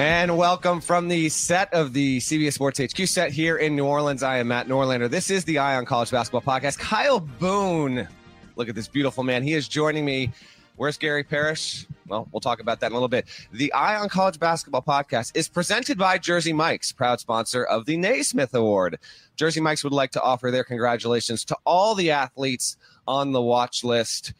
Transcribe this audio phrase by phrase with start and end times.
[0.00, 4.22] And welcome from the set of the CBS Sports HQ set here in New Orleans.
[4.22, 5.10] I am Matt Norlander.
[5.10, 6.78] This is the Eye on College Basketball Podcast.
[6.78, 8.08] Kyle Boone,
[8.56, 9.42] look at this beautiful man.
[9.42, 10.32] He is joining me.
[10.76, 11.86] Where's Gary Parrish?
[12.08, 13.26] Well, we'll talk about that in a little bit.
[13.52, 17.98] The Eye on College Basketball Podcast is presented by Jersey Mike's, proud sponsor of the
[17.98, 18.98] Naismith Award.
[19.36, 23.84] Jersey Mike's would like to offer their congratulations to all the athletes on the watch
[23.84, 24.32] list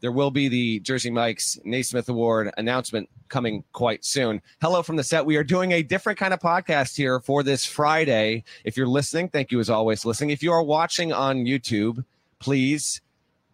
[0.00, 4.42] there will be the Jersey Mike's Naismith Award announcement coming quite soon.
[4.60, 5.24] Hello from the set.
[5.24, 8.44] We are doing a different kind of podcast here for this Friday.
[8.64, 10.30] If you're listening, thank you as always listening.
[10.30, 12.04] If you are watching on YouTube,
[12.38, 13.00] please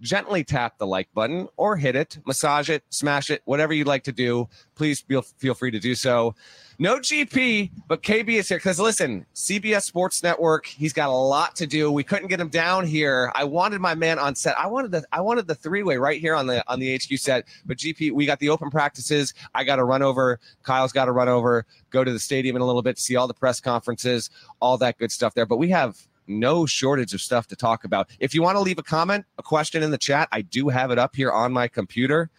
[0.03, 4.05] gently tap the like button or hit it, massage it, smash it, whatever you'd like
[4.05, 4.49] to do.
[4.75, 6.35] Please feel, feel free to do so.
[6.79, 11.55] No GP, but KB is here because listen, CBS Sports Network, he's got a lot
[11.57, 11.93] to do.
[11.93, 13.31] We couldn't get him down here.
[13.37, 14.59] I wanted my man on set.
[14.59, 17.19] I wanted the I wanted the three way right here on the on the HQ
[17.19, 17.47] set.
[17.67, 19.33] But GP, we got the open practices.
[19.55, 20.41] I got to run over.
[20.65, 21.67] Kyle's got to run over.
[21.91, 24.77] Go to the stadium in a little bit to see all the press conferences, all
[24.79, 25.47] that good stuff there.
[25.47, 28.09] But we have no shortage of stuff to talk about.
[28.21, 30.91] If you want to leave a comment, a question in the chat, I do have
[30.91, 32.31] it up here on my computer.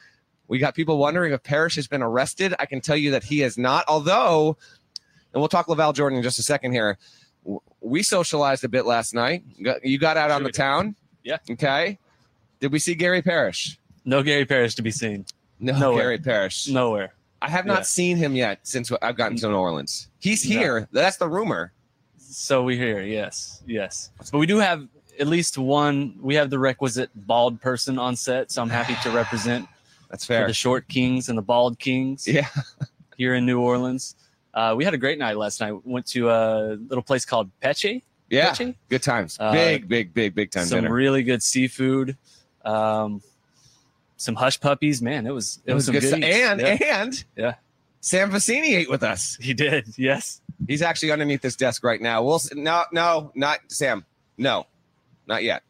[0.48, 2.54] We got people wondering if Parrish has been arrested.
[2.60, 4.58] I can tell you that he has not, although,
[5.34, 6.98] and we'll talk LaVall Jordan in just a second here.
[7.82, 9.44] We socialized a bit last night.
[9.84, 10.96] You got out on the town.
[11.24, 11.38] Yeah.
[11.50, 11.98] Okay.
[12.60, 13.80] Did we see Gary Parrish?
[14.06, 15.26] No Gary Parrish to be seen.
[15.60, 16.04] No Nowhere.
[16.04, 16.68] Gary Parrish.
[16.68, 17.14] Nowhere.
[17.42, 17.84] I have not Yeah.
[17.84, 20.08] seen him yet since I've gotten to New Orleans.
[20.20, 20.58] He's No.
[20.58, 20.88] here.
[20.92, 21.74] That's the rumor.
[22.34, 24.12] So we hear, yes, yes.
[24.32, 24.88] But we do have
[25.20, 26.18] at least one.
[26.22, 29.68] We have the requisite bald person on set, so I'm happy to represent
[30.10, 30.48] That's fair.
[30.48, 32.48] the short kings and the bald kings Yeah.
[33.18, 34.16] here in New Orleans.
[34.54, 35.74] Uh, we had a great night last night.
[35.86, 38.02] Went to a little place called Peche.
[38.30, 38.54] Yeah.
[38.54, 38.76] Peche?
[38.90, 39.38] Good times.
[39.40, 40.94] Uh, big, big, big, big time Some dinner.
[40.94, 42.18] really good seafood.
[42.66, 43.22] Um,
[44.18, 45.02] some hush puppies.
[45.02, 46.14] Man, it was it, was, some good good.
[46.24, 47.56] And yeah, and Yeah.
[48.00, 49.38] Sam Vecenie ate with us.
[49.42, 49.88] he did.
[49.98, 50.42] Yes.
[50.68, 52.24] He's actually underneath this desk right now.
[52.24, 54.06] We'll no, no, not Sam.
[54.38, 54.66] No,
[55.28, 55.64] not yet.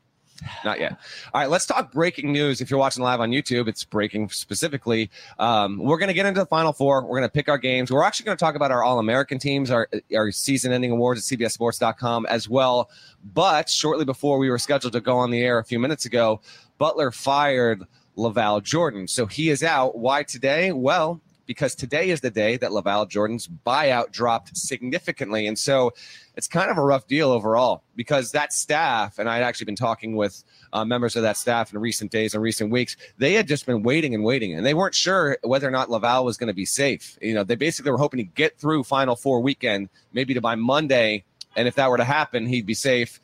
[0.66, 0.98] Not yet.
[1.34, 2.62] All right, let's talk breaking news.
[2.62, 5.09] If you're watching live on YouTube, it's breaking specifically.
[5.40, 7.04] Um, we're going to get into the Final Four.
[7.04, 7.92] We're going to pick our games.
[7.92, 11.31] We're actually going to talk about our All American teams, our, our season ending awards
[11.31, 12.90] at CBSSports.com as well.
[13.34, 16.42] But shortly before we were scheduled to go on the air a few minutes ago,
[16.78, 17.84] Butler fired
[18.18, 19.08] LaVall Jordan.
[19.08, 19.98] So he is out.
[19.98, 20.72] Why today?
[20.72, 25.48] Well, because today is the day that LaVall Jordan's buyout dropped significantly.
[25.48, 25.94] And so
[26.36, 30.16] it's kind of a rough deal overall because that staff, and I'd actually been talking
[30.16, 33.66] with uh, members of that staff in recent days and recent weeks, they had just
[33.66, 36.54] been waiting and waiting, and they weren't sure whether or not LaVall was going to
[36.54, 37.18] be safe.
[37.22, 40.56] You know, they basically were hoping to get through Final Four weekend, maybe to by
[40.56, 41.25] Monday,
[41.56, 43.20] and if that were to happen, he'd be safe.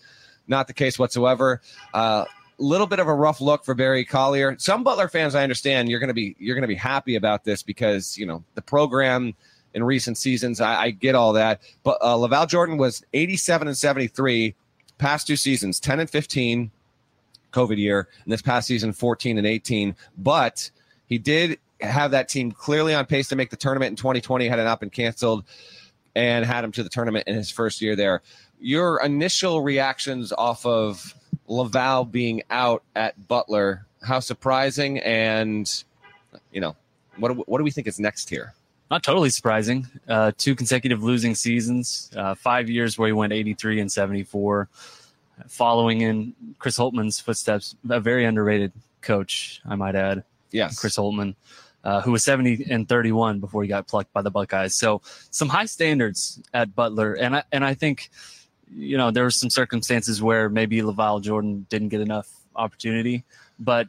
[0.48, 1.62] Not the case whatsoever.
[1.94, 2.26] Uh,
[2.64, 4.56] little bit of a rough look for Barry Collier.
[4.60, 7.44] Some Butler fans, I understand, you're going to be you're going to be happy about
[7.44, 9.34] this because you know the program
[9.74, 10.62] in recent seasons.
[10.62, 14.56] I, I get all that, but uh, LaVall Jordan was 87 and 73
[14.98, 16.72] past two seasons, 10 and 15
[17.54, 19.96] COVID year, and this past season 14 and 18.
[20.18, 20.70] But
[21.08, 24.48] he did have that team clearly on pace to make the tournament in 2020.
[24.48, 25.46] Had it not been canceled,
[26.16, 28.22] and had him to the tournament in his first year there.
[28.60, 31.16] Your initial reactions off of
[31.50, 35.84] LaVall being out at Butler, how surprising, and
[36.52, 36.76] you know,
[37.18, 38.54] what do, what do we think is next here?
[38.90, 39.88] not totally surprising.
[40.08, 44.68] Uh, two consecutive losing seasons, uh, five years where he went 83 and 74,
[45.48, 47.76] following in Chris Holtmann's footsteps.
[47.90, 48.72] A very underrated
[49.02, 51.36] coach, I might add, Yes, Chris Holtmann,
[51.84, 54.76] uh, who was 70 and 31 before he got plucked by the Buckeyes.
[54.76, 58.10] So some high standards at Butler, and I, and I think
[58.74, 63.24] you know there were some circumstances where maybe LaVall Jordan didn't get enough opportunity,
[63.60, 63.88] but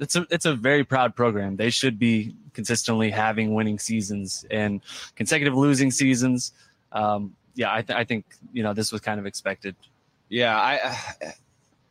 [0.00, 1.56] it's a it's a very proud program.
[1.56, 4.80] They should be consistently having winning seasons and
[5.14, 6.52] consecutive losing seasons.
[6.92, 9.76] Um, yeah, I, th- I think you know this was kind of expected.
[10.28, 10.96] Yeah, I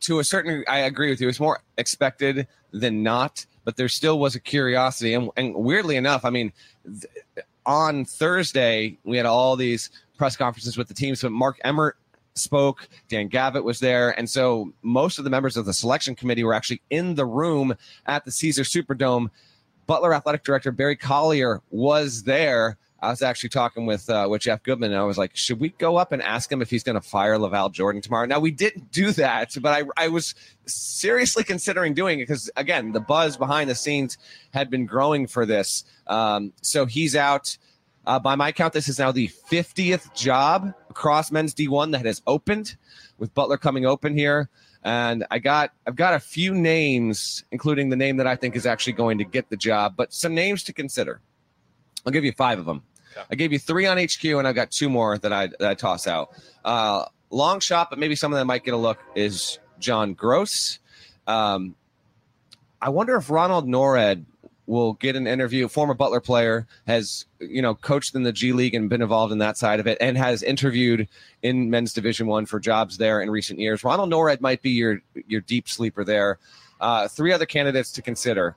[0.02, 1.30] to a certain I agree with you.
[1.30, 6.26] It's more expected than not, but there still was a curiosity, and, and weirdly enough,
[6.26, 6.52] I mean,
[6.84, 11.98] th- on Thursday, we had all these press conferences with the teams, but Mark Emmert
[12.36, 14.18] spoke, Dan Gavitt was there.
[14.18, 17.76] And so most of the members of the selection committee were actually in the room
[18.06, 19.30] at the Caesars Superdome.
[19.88, 22.78] Butler Athletic Director Barry Collier was there.
[23.02, 25.70] I was actually talking with uh, with Jeff Goodman, and I was like, "Should we
[25.70, 28.50] go up and ask him if he's going to fire LaVall Jordan tomorrow?" Now we
[28.50, 30.34] didn't do that, but I I was
[30.66, 34.18] seriously considering doing it because again, the buzz behind the scenes
[34.54, 35.84] had been growing for this.
[36.08, 37.58] Um, so he's out.
[38.08, 42.22] Uh, by my count, this is now the 50th job across men's D1 that has
[42.28, 42.76] opened,
[43.18, 44.50] with Butler coming open here.
[44.84, 48.68] And I got I've got a few names, including the name that I think is
[48.68, 51.22] actually going to get the job, but some names to consider.
[52.06, 52.84] I'll give you five of them.
[53.18, 53.26] Okay.
[53.32, 55.74] I gave you three on HQ, and I've got two more that I that I
[55.74, 56.30] toss out.
[56.64, 59.00] Uh, long shot, but maybe some that might get a look.
[59.16, 60.78] Is John Groce?
[61.26, 61.76] Um,
[62.80, 64.24] I wonder if Ronald Nored
[64.68, 65.68] will get an interview.
[65.68, 69.40] Former Butler player has you know coached in the G League and been involved in
[69.40, 71.08] that side of it, and has interviewed
[71.44, 73.84] in men's Division One for jobs there in recent years.
[73.84, 76.40] Ronald Nored might be your your deep sleeper there.
[76.80, 78.56] Uh, three other candidates to consider: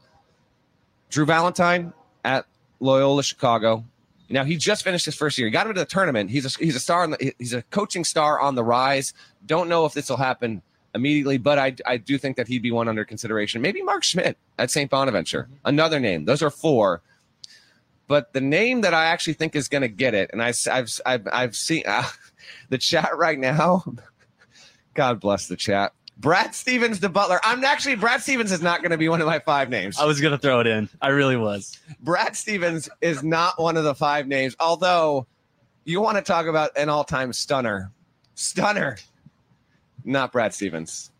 [1.10, 1.93] Drew Valentine
[2.25, 2.46] at
[2.81, 3.84] Loyola Chicago.
[4.31, 5.46] Now he just finished his first year.
[5.46, 6.31] He got him to the tournament.
[6.31, 7.06] He's a, he's a star.
[7.06, 9.14] The, he's a coaching star on the rise.
[9.46, 10.62] Don't know if this will happen
[10.94, 13.62] immediately, but I, I do think that he'd be one under consideration.
[13.62, 14.90] Maybe Mark Schmidt at St.
[14.90, 15.55] Bonaventure, mm-hmm.
[15.64, 16.25] another name.
[16.25, 17.02] Those are four.
[18.06, 20.90] But the name that I actually think is going to get it, and I, have
[21.05, 22.08] I've, I've seen uh,
[22.70, 23.85] the chat right now.
[24.94, 25.93] God bless the chat.
[26.17, 27.38] Brad Stevens to Butler.
[27.44, 29.99] I'm actually Brad Stevens is not going to be one of my five names.
[30.00, 30.88] I was going to throw it in.
[31.00, 31.79] I really was.
[32.00, 34.56] Brad Stevens is not one of the five names.
[34.58, 35.29] Although
[35.85, 37.93] you want to talk about an all-time stunner,
[38.35, 38.99] stunner
[40.08, 41.10] not Brad Stevens.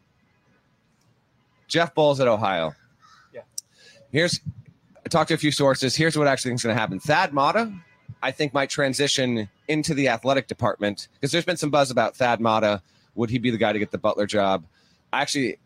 [1.69, 2.75] Jeff Boals at Ohio.
[3.33, 3.43] Yeah.
[4.11, 4.41] Here's
[5.05, 5.95] I talked to a few sources.
[5.95, 6.99] Here's what I actually think is going to happen.
[6.99, 7.73] Thad Matta,
[8.23, 12.41] I think, might transition into the athletic department because there's been some buzz about Thad
[12.41, 12.83] Matta.
[13.15, 14.65] Would he be the guy to get the Butler job?
[15.13, 15.59] I actually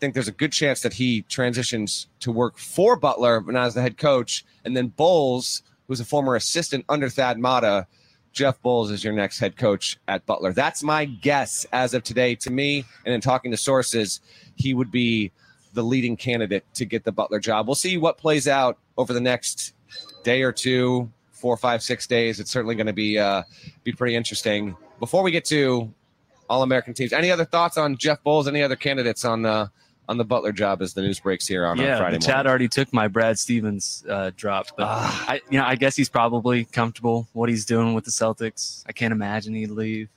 [0.00, 3.74] think there's a good chance that he transitions to work for Butler, but not as
[3.74, 4.44] the head coach.
[4.64, 7.86] And then Boals, who's a former assistant under Thad Matta,
[8.34, 10.52] Jeff Boals is your next head coach at Butler.
[10.52, 12.34] That's my guess as of today.
[12.34, 14.20] To me, and in talking to sources,
[14.56, 15.30] he would be
[15.72, 17.66] the leading candidate to get the Butler job.
[17.66, 19.74] We'll see what plays out over the next
[20.24, 22.40] day or two, four, five, six days.
[22.40, 23.44] It's certainly going to be uh,
[23.84, 24.76] be pretty interesting.
[24.98, 25.92] Before we get to
[26.50, 28.48] All American teams, any other thoughts on Jeff Boals?
[28.48, 29.68] Any other candidates on uh,
[30.08, 32.16] on the Butler job as the news breaks here on yeah, Friday.
[32.16, 35.24] Yeah, Chad already took my Brad Stevens uh, drop, but ah.
[35.28, 38.84] I, you know, I guess he's probably comfortable what he's doing with the Celtics.
[38.86, 40.08] I can't imagine he'd leave.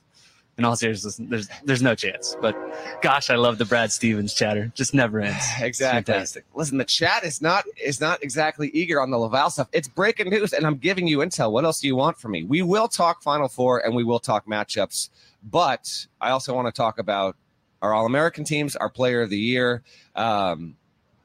[0.56, 2.36] In all seriousness, there's there's no chance.
[2.40, 2.56] But
[3.00, 4.72] gosh, I love the Brad Stevens chatter.
[4.74, 5.46] Just never ends.
[5.60, 6.12] exactly.
[6.12, 6.46] Fantastic.
[6.52, 9.68] Listen, the chat is not is not exactly eager on the LaVall stuff.
[9.72, 11.52] It's breaking news, and I'm giving you intel.
[11.52, 12.42] What else do you want from me?
[12.42, 15.10] We will talk Final Four, and we will talk matchups.
[15.44, 17.36] But I also want to talk about
[17.82, 19.82] our All American teams, our Player of the Year,
[20.16, 20.76] um,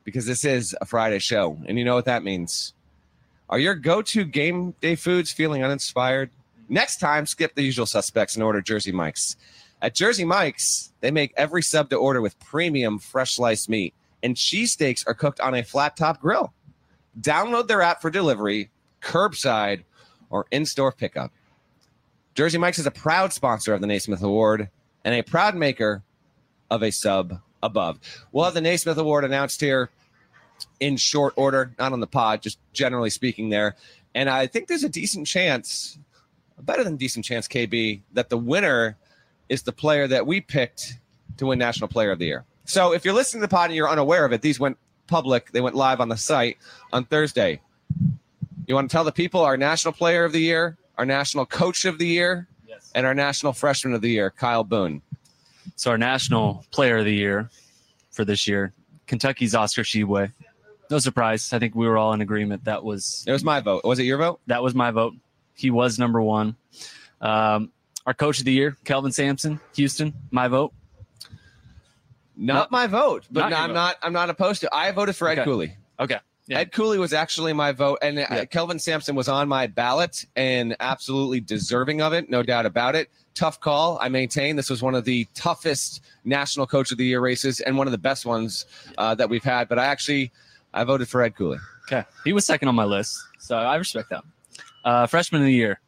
[0.03, 2.73] because this is a Friday show, and you know what that means.
[3.49, 6.29] Are your go-to game day foods feeling uninspired?
[6.69, 9.35] Next time, skip the usual suspects and order Jersey Mike's.
[9.81, 14.35] At Jersey Mike's, they make every sub to order with premium fresh sliced meat, and
[14.35, 16.53] cheesesteaks are cooked on a flat top grill.
[17.19, 18.69] Download their app for delivery,
[19.01, 19.83] curbside,
[20.29, 21.31] or in-store pickup.
[22.33, 24.69] Jersey Mike's is a proud sponsor of the Naismith Award
[25.03, 26.01] and a proud maker
[26.73, 27.99] of a sub above.
[28.31, 29.89] We'll have the Naismith Award announced here
[30.79, 33.75] in short order, not on the pod, just generally speaking there.
[34.15, 35.99] And I think there's a decent chance,
[36.57, 38.97] a better than decent chance, KB, that the winner
[39.49, 40.97] is the player that we picked
[41.37, 42.43] to win National Player of the Year.
[42.65, 45.51] So if you're listening to the pod and you're unaware of it, these went public.
[45.51, 46.57] They went live on the site
[46.91, 47.61] on Thursday.
[48.67, 51.85] You want to tell the people our National Player of the Year, our National Coach
[51.85, 52.91] of the Year, yes.
[52.95, 55.01] and our National Freshman of the Year, Kyle Boone.
[55.75, 57.49] So our national player of the year
[58.11, 58.73] for this year,
[59.07, 60.31] Kentucky's Oscar Tshiebwe.
[60.89, 61.51] No surprise.
[61.53, 62.65] I think we were all in agreement.
[62.65, 63.83] That was it was my vote.
[63.83, 64.39] Was it your vote?
[64.47, 65.13] That was my vote.
[65.55, 66.55] He was number one.
[67.21, 67.71] Um,
[68.05, 70.13] our coach of the year, Kelvin Sampson, Houston.
[70.31, 70.73] My vote.
[72.35, 73.73] Not my vote, but not no, I'm vote.
[73.73, 73.95] not.
[74.01, 74.75] I'm not opposed to.
[74.75, 75.43] I voted for Ed okay.
[75.43, 75.77] Cooley.
[75.99, 76.19] Okay.
[76.47, 76.59] Yeah.
[76.59, 78.45] Ed Cooley was actually my vote, and uh, yeah.
[78.45, 83.09] Kelvin Sampson was on my ballot and absolutely deserving of it, no doubt about it.
[83.35, 83.97] Tough call.
[83.99, 87.77] I maintain this was one of the toughest national coach of the year races and
[87.77, 88.65] one of the best ones
[88.97, 89.67] uh, that we've had.
[89.67, 90.31] But I actually
[90.73, 91.57] I voted for Ed Cooley.
[91.87, 94.23] Okay, he was second on my list, so I respect that.
[94.85, 95.79] Uh, freshman of the year,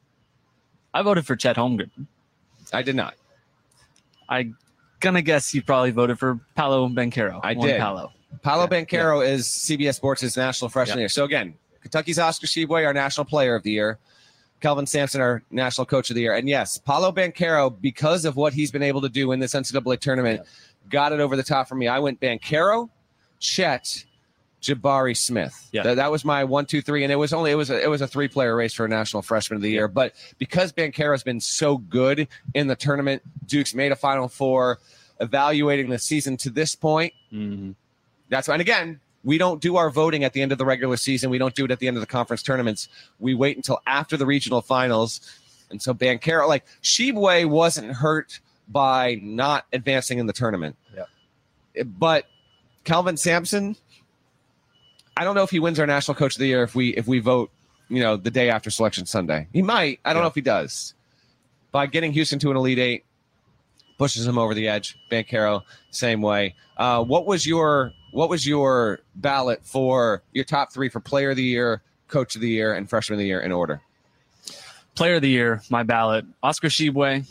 [0.94, 1.90] I voted for Chet Holmgren.
[2.74, 3.16] I did not.
[4.28, 4.52] I
[5.00, 7.40] gonna guess you probably voted for Paolo Banchero.
[7.44, 7.80] I did.
[7.80, 8.12] Paolo.
[8.42, 8.84] Paulo yeah.
[8.84, 9.34] Banchero yeah.
[9.34, 11.04] is CBS Sports' national freshman yep.
[11.04, 11.10] year.
[11.10, 14.00] So again, Kentucky's Oscar Tshiebwe, our national player of the year.
[14.66, 16.34] Kelvin Sampson, our national coach of the year.
[16.34, 20.00] And yes, Paolo Banchero, because of what he's been able to do in this NCAA
[20.00, 20.42] tournament,
[20.90, 21.88] got it over the top for me.
[21.88, 22.90] I went Banchero,
[23.40, 24.06] Chet,
[24.64, 25.70] Jabari Smith.
[25.72, 25.84] Yeah.
[25.84, 27.92] That, that was my one, two, three, and it was only it was a, it
[27.92, 29.88] was a three player race for a national freshman of the year.
[29.88, 34.80] But because Banchero's been so good in the tournament, Duke's made a Final Four.
[35.20, 37.74] Evaluating the season to this point, hmm
[38.30, 41.30] that's and again, we don't do our voting at the end of the regular season.
[41.30, 42.88] We don't do it at the end of the conference tournaments.
[43.20, 45.20] We wait until after the regional finals.
[45.72, 48.40] And so Banchero, like Tshiebwe wasn't hurt
[48.70, 50.76] by not advancing in the tournament.
[50.96, 51.84] Yeah.
[51.84, 52.26] But
[52.84, 53.76] Kelvin Sampson,
[55.18, 57.08] I don't know if he wins our national coach of the year if we if
[57.08, 57.50] we vote,
[57.90, 59.48] you know, the day after selection Sunday.
[59.54, 60.00] He might.
[60.06, 60.24] I don't Yeah.
[60.26, 60.94] know if he does.
[61.72, 63.06] By getting Houston to an elite eight,
[63.98, 64.98] pushes him over the edge.
[65.12, 66.56] Banchero, same way.
[66.78, 71.36] Uh, what was your what was your ballot for your top three for player of
[71.36, 73.82] the year, coach of the year, and freshman of the year in order?
[74.96, 77.26] Player of the year, my ballot: Oscar Tshiebwe,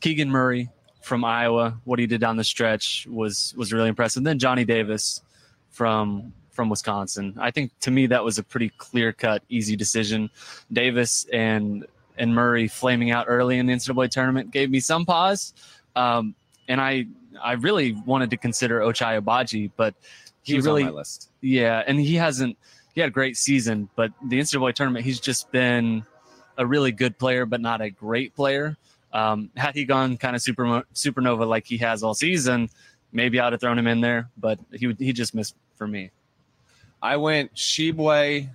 [0.00, 0.70] Keegan Murray
[1.02, 1.78] from Iowa.
[1.84, 4.24] What he did down the stretch was was really impressive.
[4.24, 5.20] Then Johnny Davis
[5.68, 7.34] from from Wisconsin.
[7.38, 10.30] I think to me that was a pretty clear cut, easy decision.
[10.72, 11.86] Davis and
[12.16, 15.52] and Murray flaming out early in the NCAA tournament gave me some pause,
[15.94, 16.34] um,
[16.68, 17.06] and I
[17.42, 19.94] I really wanted to consider Ochai Agbaji, but
[20.42, 21.30] He, he, really on my list.
[21.40, 22.56] yeah, and he hasn't.
[22.94, 26.04] He had a great season, but the NCAA tournament, he's just been
[26.56, 28.76] a really good player, but not a great player.
[29.12, 32.68] Um, had he gone kind of super supernova like he has all season,
[33.12, 36.10] maybe I'd have thrown him in there, but he he just missed for me.
[37.00, 38.48] I went Tshiebwe,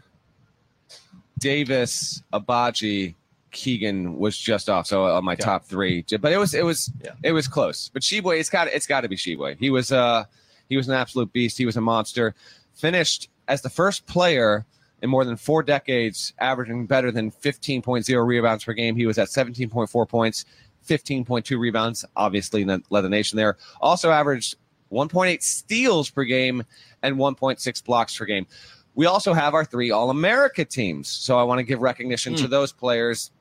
[1.39, 3.15] Davis, Agbaji,
[3.53, 5.37] Keegan was just off, so on my Yeah.
[5.45, 6.03] top three.
[6.19, 7.11] But it was it was Yeah.
[7.23, 7.89] it was close.
[7.93, 9.57] But Tshiebwe, it's got it's got to be Tshiebwe.
[9.59, 10.25] He was uh
[10.69, 11.57] he was an absolute beast.
[11.57, 12.35] He was a monster.
[12.75, 14.65] Finished as the first player
[15.01, 18.95] in more than four decades averaging better than 15.0 rebounds per game.
[18.95, 20.45] He was at 17.4 points,
[20.87, 22.05] 15.2 rebounds.
[22.15, 23.57] Obviously, led the nation there.
[23.81, 24.55] Also averaged
[24.91, 26.63] 1.8 steals per game
[27.01, 28.47] and 1.6 blocks per game.
[28.95, 31.09] We also have our three All America teams.
[31.09, 32.49] So I want to give recognition to Hmm.
[32.51, 33.31] those players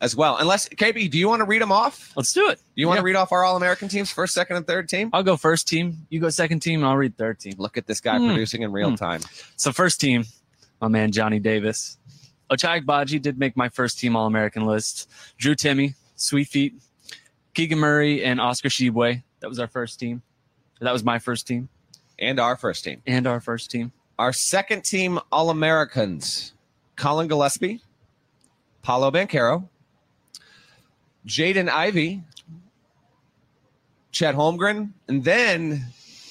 [0.00, 0.36] as well.
[0.36, 2.12] Unless, KB, do you want to read them off?
[2.16, 2.56] Let's do it.
[2.58, 3.02] Do you want Yeah.
[3.02, 5.10] to read off our All American teams, first, second, and third team?
[5.12, 6.06] I'll go first team.
[6.10, 7.54] You go second team, and I'll read third team.
[7.58, 8.26] Look at this guy Hmm.
[8.28, 8.96] producing in real Hmm.
[8.96, 9.20] time.
[9.56, 10.24] So first team,
[10.80, 11.96] my man Johnny Davis.
[12.50, 15.08] Ochai Agbaji did make my first team All American list.
[15.38, 16.74] Drew Timme, Sweet Feet,
[17.54, 19.22] Keegan Murray, and Oscar Tshiebwe.
[19.40, 20.22] That was our first team.
[20.80, 21.68] That was my first team
[22.18, 23.02] And our first team.
[23.06, 23.92] and our first team.
[24.18, 26.52] Our second team All Americans
[26.96, 27.80] Collin Gillespie,
[28.82, 29.68] Paolo Banchero,
[31.26, 32.22] Jaden Ivey,
[34.12, 35.86] Chet Holmgren, and then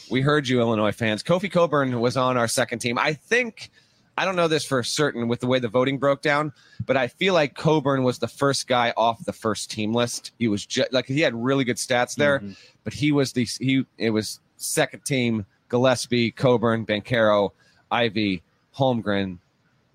[0.09, 1.21] we heard you, Illinois fans.
[1.23, 2.97] Kofi Cockburn was on our second team.
[2.97, 3.69] I think,
[4.17, 6.53] I don't know this for certain with the way the voting broke down,
[6.85, 10.31] but I feel like Cockburn was the first guy off the first team list.
[10.39, 12.55] He was just like he had really good stats there Mhm.
[12.83, 17.49] but he was the he it was second team Gillespie, Cockburn, Banchero,
[17.91, 18.41] Ivey,
[18.77, 19.39] Holmgren.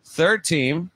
[0.04, 0.90] Third team,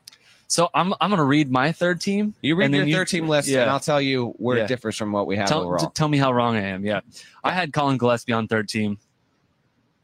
[0.47, 2.35] So I'm I'm gonna read my third team.
[2.43, 3.63] you read and your then third team list, yeah.
[3.63, 4.65] and I'll tell you where Yeah.
[4.65, 5.91] it differs from what we have Tell, overall.
[5.91, 6.85] tell me how wrong I am.
[6.85, 7.01] Yeah,
[7.43, 8.99] I had Collin Gillespie on third team.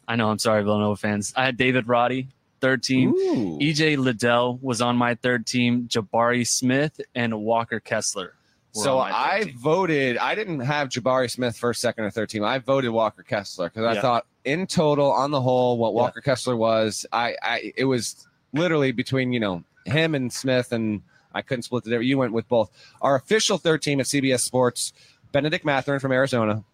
[0.08, 0.28] I know.
[0.30, 1.32] I'm sorry, Villanova fans.
[1.36, 2.28] I had David Roddy
[2.60, 3.10] third team.
[3.14, 3.58] Ooh.
[3.58, 5.88] EJ Liddell was on my third team.
[5.88, 8.34] Jabari Smith and Walker Kessler.
[8.72, 9.58] So on my third I team.
[9.58, 10.16] voted.
[10.18, 12.44] I didn't have Jabari Smith first, second, or third team.
[12.44, 14.00] I voted Walker Kessler because I Yeah.
[14.02, 15.94] thought, in total, on the whole, what.
[15.94, 21.02] Walker Kessler was, I, I, it was literally between you know him and Smith, and
[21.34, 22.08] I couldn't split the difference.
[22.08, 22.70] You went with both.
[23.02, 24.92] Our official third team at CBS Sports:
[25.32, 26.64] Bennedict Mathurin from Arizona,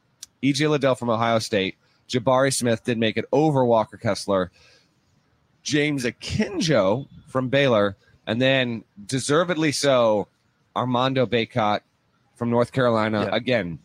[0.43, 1.77] EJ Liddell from Ohio State,
[2.09, 4.51] Jabari Smith did make it over Walker Kessler,
[5.63, 7.97] James Akinjo from Baylor,
[8.27, 10.29] and then deservedly so,
[10.75, 11.81] Armando Bacot
[12.35, 13.25] from North Carolina.
[13.25, 13.37] Yeah.
[13.37, 13.79] Again,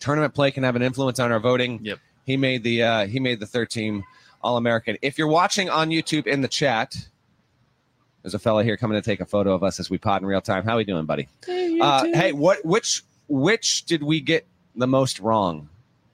[0.00, 1.80] tournament play can have an influence on our voting.
[1.82, 1.98] Yep.
[2.26, 4.04] He made the uh, he made the third team
[4.42, 4.96] All American.
[5.02, 6.96] If you're watching on YouTube in the chat,
[8.22, 10.26] there's a fella here coming to take a photo of us as we pod in
[10.26, 10.64] real time.
[10.64, 11.28] How are we doing, buddy?
[11.80, 14.46] Uh, hey, what which which did we get
[14.76, 15.68] the most wrong?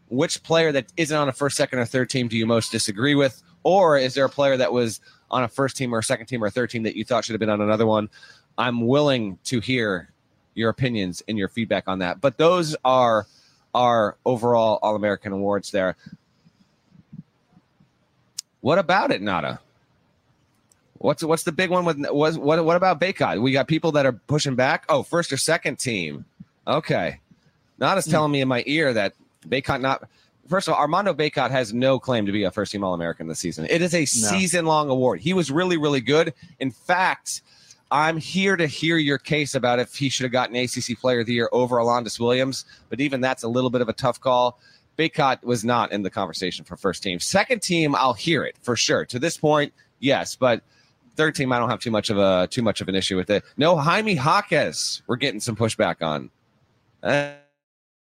[0.09, 3.15] Which player that isn't on a first, second, or third team do you most disagree
[3.15, 3.43] with?
[3.65, 6.45] Or is there a player that was on a first team or a second team
[6.45, 8.09] or a third team that you thought should have been on another one?
[8.57, 10.11] I'm willing to hear
[10.55, 12.21] your opinions and your feedback on that.
[12.21, 13.27] But those are
[13.75, 15.97] our overall All American awards there.
[18.61, 19.61] What about it, Nada?
[20.99, 23.41] What's what's the big one with was what what about Bacot?
[23.41, 24.85] We got people that are pushing back.
[24.89, 26.25] Oh, first or second team.
[26.67, 27.21] Okay.
[27.79, 28.11] Nada's hmm.
[28.11, 29.15] telling me in my ear that
[29.49, 30.09] Bacot not
[30.49, 33.29] first of all, Armando Bacot has no claim to be a first team All American
[33.29, 33.67] this season.
[33.69, 35.21] It is a season long award.
[35.21, 36.35] He was really, really good.
[36.61, 37.43] In fact,
[37.91, 41.27] I'm here to hear your case about if he should have gotten ACC Player of
[41.27, 44.59] the Year over Alondes Williams, but even that's a little bit of a tough call.
[44.99, 47.21] Bacot was not in the conversation for first team.
[47.21, 49.05] Second team, I'll hear it for sure.
[49.07, 50.63] To this point, yes, but
[51.17, 53.31] third team, I don't have too much of a too much of an issue with
[53.31, 53.45] it.
[53.57, 56.31] No, Jaime Jaquez, we're getting some pushback on.
[57.03, 57.33] Uh,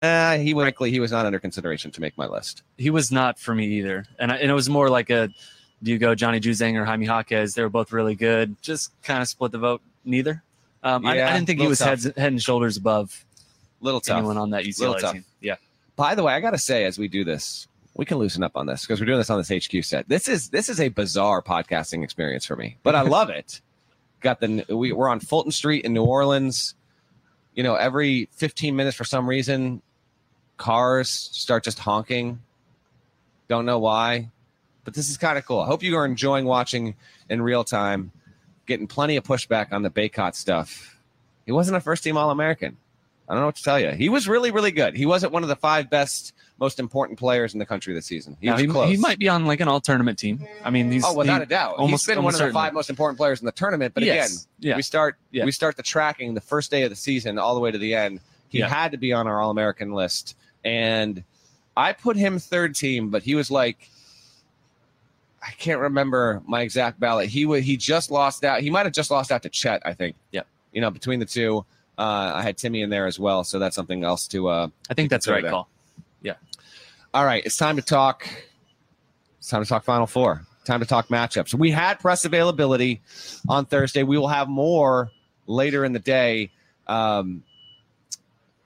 [0.01, 2.63] uh, he likely he was not under consideration to make my list.
[2.77, 5.29] He was not for me either, and, I, and it was more like a
[5.81, 7.53] do you go Johnny Juzang or Jaime Jaquez?
[7.53, 8.55] They were both really good.
[8.61, 9.81] Just kind of split the vote.
[10.05, 10.41] Neither.
[10.81, 12.15] Um, I, Yeah, I didn't think he was head, tough.
[12.15, 13.25] head and shoulders above
[13.81, 14.17] Little tough.
[14.17, 15.25] anyone on that UCLA team.
[15.41, 15.55] Yeah.
[15.95, 18.65] By the way, I gotta say, as we do this, we can loosen up on
[18.65, 20.07] this because we're doing this on this HQ set.
[20.09, 23.61] This is this is a bizarre podcasting experience for me, but I love it.
[24.21, 26.75] Got the we, we're on Fulton Street in New Orleans.
[27.53, 29.81] You know, every 15 minutes for some reason,
[30.57, 32.41] cars start just honking.
[33.47, 34.31] Don't know why,
[34.85, 35.59] but this is kind of cool.
[35.59, 36.95] I hope you are enjoying watching
[37.29, 38.11] in real time.
[38.65, 40.97] Getting plenty of pushback on the Bacot stuff.
[41.45, 42.77] He wasn't a first team All American.
[43.27, 43.91] I don't know what to tell you.
[43.91, 44.95] He was really, really good.
[44.95, 48.35] He wasn't one of the five best, most important players in the country this season.
[48.41, 48.89] He was he, close.
[48.89, 50.45] he might be on like an all tournament team.
[50.63, 51.75] I mean, he's oh, without he- a doubt.
[51.77, 52.53] almost- He's been one of the certainly.
[52.61, 53.93] five most important players in the tournament.
[53.93, 54.31] But Yes.
[54.31, 55.45] again, yeah, we start Yeah.
[55.45, 57.95] we start the tracking the first day of the season all the way to the
[57.95, 58.19] end.
[58.49, 58.67] He Yeah.
[58.67, 61.23] had to be on our All American list, and
[61.77, 63.89] I put him third team, but he was like.
[65.45, 67.27] I can't remember my exact ballot.
[67.29, 68.61] He would he just lost out.
[68.61, 70.15] He might have just lost out to Chet, I think.
[70.31, 70.43] Yeah.
[70.71, 71.65] You know, between the two,
[71.97, 74.93] uh, I had Timme in there as well, so that's something else to uh, I
[74.93, 75.69] think that's the right consider call.
[76.21, 76.35] Yeah.
[77.13, 78.27] All right, it's time to talk.
[79.39, 80.45] It's time to talk Final Four.
[80.65, 81.53] Time to talk matchups.
[81.53, 83.01] We had press availability
[83.49, 84.03] on Thursday.
[84.03, 85.11] We will have more
[85.45, 86.51] later in the day.
[86.87, 87.43] Um,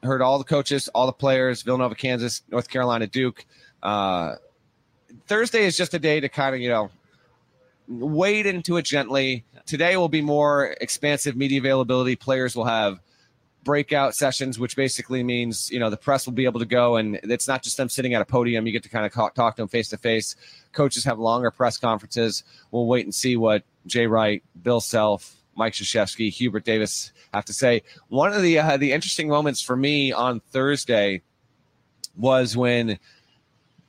[0.04, 3.46] heard all the coaches, all the players, Villanova, Kansas, North Carolina, Duke.
[3.82, 4.36] Uh,
[5.26, 6.92] Thursday is just a day to kind of, you know,
[7.88, 9.44] wade into it gently.
[9.66, 12.16] Today will be more expansive media availability.
[12.16, 13.00] Players will have
[13.68, 17.20] breakout sessions, which basically means you know the press will be able to go, and
[17.24, 18.66] it's not just them sitting at a podium.
[18.66, 20.38] You get to kind of talk, talk to them face to face.
[20.72, 22.46] Coaches have longer press conferences.
[22.72, 27.54] We'll wait and see what Jay Wright, Bill Self, Mike Krzyzewski, Hubert Davis have to
[27.54, 27.84] say.
[28.08, 31.24] One of the uh, the interesting moments for me on Thursday
[32.16, 32.98] was when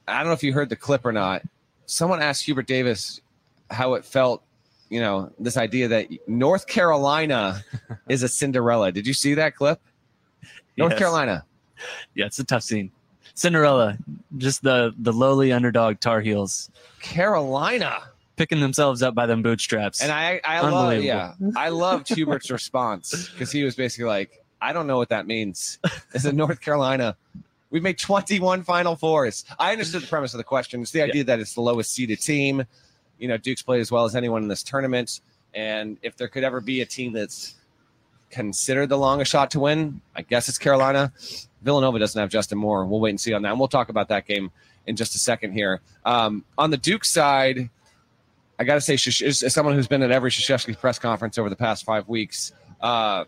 [0.09, 1.43] I don't know if you heard the clip or not.
[1.87, 3.21] Someone asked Hubert Davis
[3.71, 4.43] how it felt.
[4.91, 7.63] You know, this idea that North Carolina
[8.09, 8.91] is a Cinderella.
[8.93, 9.81] Did you see that clip?
[10.77, 10.99] North Yes.
[10.99, 11.45] Carolina.
[12.15, 12.91] Yeah, it's a tough scene.
[13.35, 13.99] Cinderella,
[14.37, 16.71] just the the lowly underdog Tar Heels
[17.01, 17.99] Carolina.
[18.37, 20.01] picking themselves up by them bootstraps.
[20.03, 24.73] And I, I love, yeah, I loved Hubert's response because he was basically like, I
[24.73, 25.79] don't know what that means.
[26.15, 27.17] Is it North Carolina.
[27.71, 29.45] We've made 21 Final Fours.
[29.59, 30.81] I understood the premise of the question.
[30.81, 32.65] It's the idea that it's the lowest seeded team.
[33.19, 35.21] You know, Duke's played as well as anyone in this tournament.
[35.55, 37.57] And if there could ever be a team that's
[38.31, 41.13] considered the longest shot to win, I guess it's Carolina.
[41.63, 42.85] Villanova doesn't have Justin Moore.
[42.85, 43.51] We'll wait and see on that.
[43.51, 44.51] And we'll talk about that game
[44.87, 45.81] in just a second here.
[46.05, 47.71] Um, on the Duke side,
[48.59, 51.57] I got to say, as someone who's been at every Krzyzewski press conference over the
[51.57, 53.25] past five weeks, uh,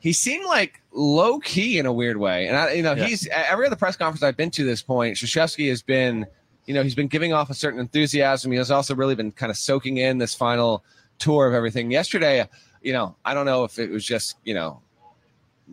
[0.00, 2.46] he seemed like low key in a weird way.
[2.46, 3.06] And I, you know, Yeah.
[3.06, 6.26] he's every other press conference I've been to this point, Krzyzewski has been,
[6.68, 8.52] you know, he's been giving off a certain enthusiasm.
[8.52, 10.84] He has also really been kind of soaking in this final
[11.18, 11.90] tour of everything.
[11.90, 12.46] Yesterday,
[12.82, 14.82] you know, I don't know if it was just, you know,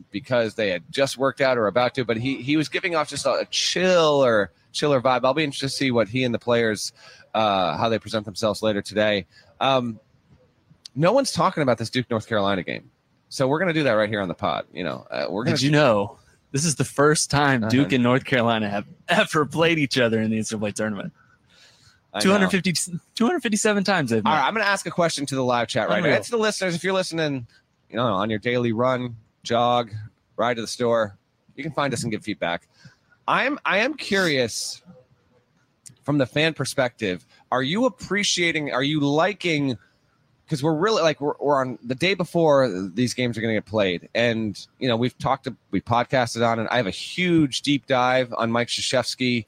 [0.10, 3.10] because they had just worked out or about to, but he he was giving off
[3.10, 5.26] just a, a chill or chiller vibe.
[5.26, 6.94] I'll be interested to see what he and the players
[7.34, 9.26] uh, how they present themselves later today.
[9.60, 10.00] Um,
[10.96, 12.90] no one's talking about this Duke North Carolina game,
[13.28, 14.66] so we're going to do that right here on the pod.
[14.74, 15.66] You know, uh, we're going to.
[15.66, 16.20] you know
[16.56, 17.68] this is the first time.
[17.68, 21.12] Duke and North Carolina have ever played each other in the NCAA tournament?
[22.22, 22.72] 250,
[23.16, 24.30] 257 times they've met.
[24.30, 26.06] All right, I'm going to ask a question to the live chat right now.
[26.06, 26.16] Unreal.
[26.16, 26.74] It's the listeners.
[26.74, 27.46] If you're listening,
[27.90, 29.92] you know, on your daily run, jog,
[30.38, 31.18] ride to the store,
[31.58, 32.70] you can find us and give feedback.
[33.28, 34.82] I'm I am curious
[36.04, 37.26] from the fan perspective.
[37.52, 38.72] Are you appreciating?
[38.72, 39.78] Are you liking?
[40.46, 43.58] Because we're really like we're, we're on the day before these games are going to
[43.60, 46.92] get played, and you know we've talked, to, we podcasted on, and I have a
[46.92, 49.46] huge deep dive on Mike Krzyzewski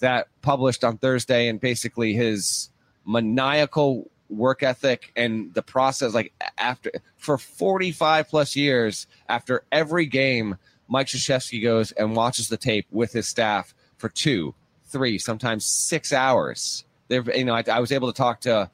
[0.00, 2.70] that published on Thursday, and basically his
[3.06, 10.56] maniacal work ethic and the process like after for 45 plus years after every game
[10.86, 14.54] mike Krzyzewski goes and watches the tape with his staff for two
[14.90, 16.84] three sometimes six hours.
[17.08, 18.70] There you know I, I was able to talk to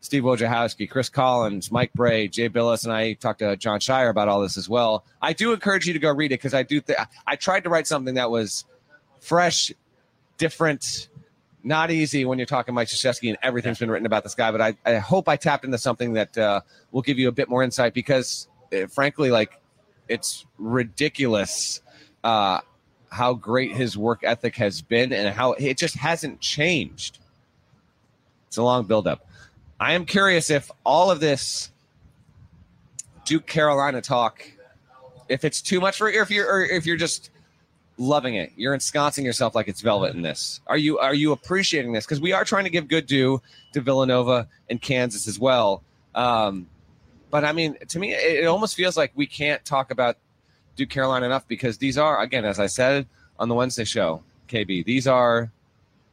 [0.00, 4.28] steve wojciechowski chris collins mike brey jay bilas and i talked to jon scheyer about
[4.28, 6.80] all this as well i do encourage you to go read it because i do
[6.80, 8.64] th- i tried to write something that was
[9.20, 9.72] fresh
[10.38, 11.08] different.
[11.62, 14.60] Not easy when you're talking Mike Krzyzewski and everything's been written about this guy, but
[14.60, 16.60] I, I hope I tapped into something that uh,
[16.92, 19.60] will give you a bit more insight because, uh, frankly, like
[20.08, 21.80] it's ridiculous
[22.22, 22.60] uh,
[23.10, 27.18] how great his work ethic has been and how it just hasn't changed.
[28.46, 29.26] It's a long buildup.
[29.78, 31.70] I am curious if all of this
[33.24, 34.42] Duke Carolina talk,
[35.28, 37.30] if it's too much for if you're or if you're just
[37.98, 40.60] loving it, you're ensconcing yourself like it's velvet in this.
[40.66, 42.06] Are you are you appreciating this?
[42.06, 45.82] Because we are trying to give good due to Villanova and Kansas as well.
[46.14, 46.66] Um,
[47.30, 50.16] but I mean, to me, it, it almost feels like we can't talk about
[50.76, 53.06] Duke Carolina enough because these are again, as I said
[53.38, 55.50] on the Wednesday show, KB, these are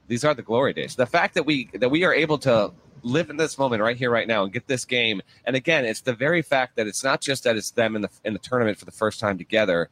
[0.10, 0.96] these are the glory days.
[0.96, 2.72] The fact that we that we are able to
[3.04, 5.22] live in this moment right here, right now, and get this game.
[5.46, 8.10] And again, it's the very fact that it's not just that it's them in the
[8.24, 9.90] in the tournament for the first time together.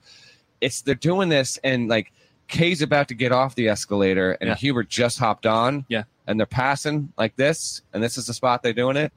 [0.59, 2.11] It's they're doing this and like
[2.47, 4.55] Kay's about to get off the escalator and Yeah.
[4.55, 5.85] Hubert just hopped on.
[5.87, 6.03] Yeah.
[6.27, 9.11] And they're passing like this, and this is the spot they're doing it.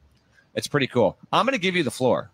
[0.54, 1.16] It's pretty cool.
[1.32, 2.30] I'm gonna give you the floor.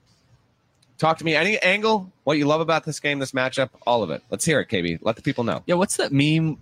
[0.98, 4.10] Talk to me any angle, what you love about this game, this matchup, all of
[4.10, 4.22] it.
[4.30, 4.98] Let's hear it, KB.
[5.00, 5.62] Let the people know.
[5.66, 6.58] Yeah, what's that meme?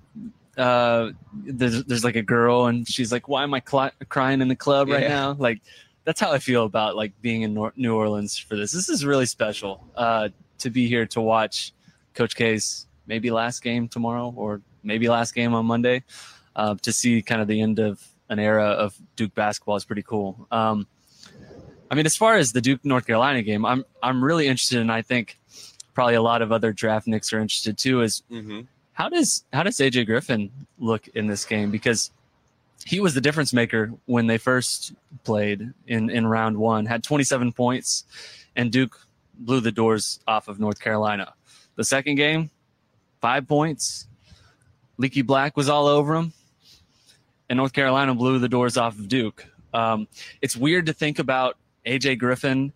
[0.59, 4.49] Uh, there's there's like a girl and she's like, "Why am I cli- crying in
[4.49, 5.09] the club right Yeah.
[5.09, 5.61] now?" Like,
[6.05, 8.73] that's how I feel about like being in Nor- New Orleans for this.
[8.73, 11.73] This is really special uh, to be here to watch
[12.15, 16.03] Coach K's maybe last game tomorrow or maybe last game on Monday.
[16.57, 20.03] Uh, to see kind of the end of an era of Duke basketball is pretty
[20.03, 20.49] cool.
[20.51, 20.89] Um,
[21.91, 24.91] I mean, as far as the Duke North Carolina game, I'm I'm really interested, and
[24.91, 25.39] I think
[25.95, 28.03] probably a lot of other draft nicks are interested too.
[28.03, 28.63] Is Mm-hmm.
[28.99, 31.71] How does how does AJ Griffin look in this game?
[31.71, 32.11] Because
[32.85, 36.85] he was the difference maker when they first played in in round one.
[36.85, 38.05] Had 27 points,
[38.57, 38.99] and Duke
[39.39, 41.33] blew the doors off of North Carolina.
[41.77, 42.51] The second game,
[43.21, 44.09] five points.
[44.97, 46.33] Leaky Black was all over him,
[47.49, 49.47] and North Carolina blew the doors off of Duke.
[49.73, 50.09] Um,
[50.43, 51.57] it's weird to think about
[51.87, 52.73] AJ Griffin,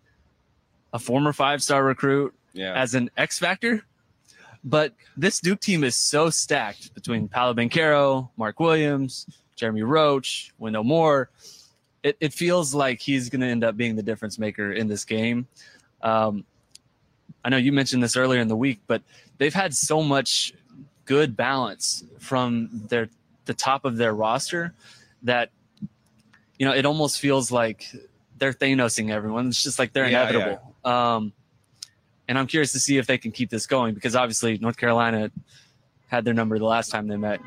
[0.93, 2.71] a former five star recruit, Yeah.
[2.75, 3.83] as an X factor.
[4.63, 10.83] But this Duke team is so stacked between Paolo Banchero, Mark Williams, Jeremy Roach, Wendell
[10.83, 11.29] Moore.
[12.01, 15.05] It, it feels like he's going to end up being the difference maker in this
[15.05, 15.47] game.
[16.01, 16.45] Um,
[17.43, 19.01] I know you mentioned this earlier in the week, but
[19.37, 20.53] they've had so much
[21.05, 23.09] good balance from their
[23.45, 24.73] the top of their roster
[25.23, 25.49] that
[26.57, 27.93] you know it almost feels like
[28.37, 29.47] they're Thanosing everyone.
[29.47, 30.75] It's just like they're Yeah, inevitable.
[30.85, 31.33] Um,
[32.27, 35.31] and I'm curious to see if they can keep this going because obviously North Carolina
[36.07, 37.39] had their number the last time they met.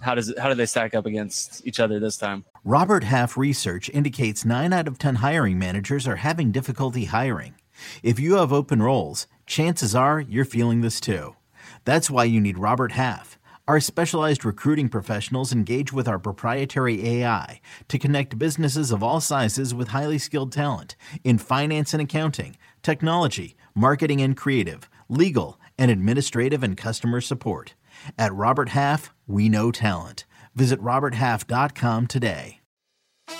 [0.00, 2.44] How does how do they stack up against each other this time?
[2.64, 7.54] Robert Half research indicates 9 out of 10 hiring managers are having difficulty hiring.
[8.02, 11.36] If you have open roles, chances are you're feeling this too.
[11.84, 13.38] That's why you need Robert Half.
[13.68, 19.72] Our specialized recruiting professionals engage with our proprietary AI to connect businesses of all sizes
[19.72, 26.62] with highly skilled talent in finance and accounting, technology, marketing and creative, legal, and administrative
[26.62, 27.74] and customer support.
[28.18, 30.24] At Robert Half, we know talent.
[30.54, 32.58] Visit RobertHalf.com today.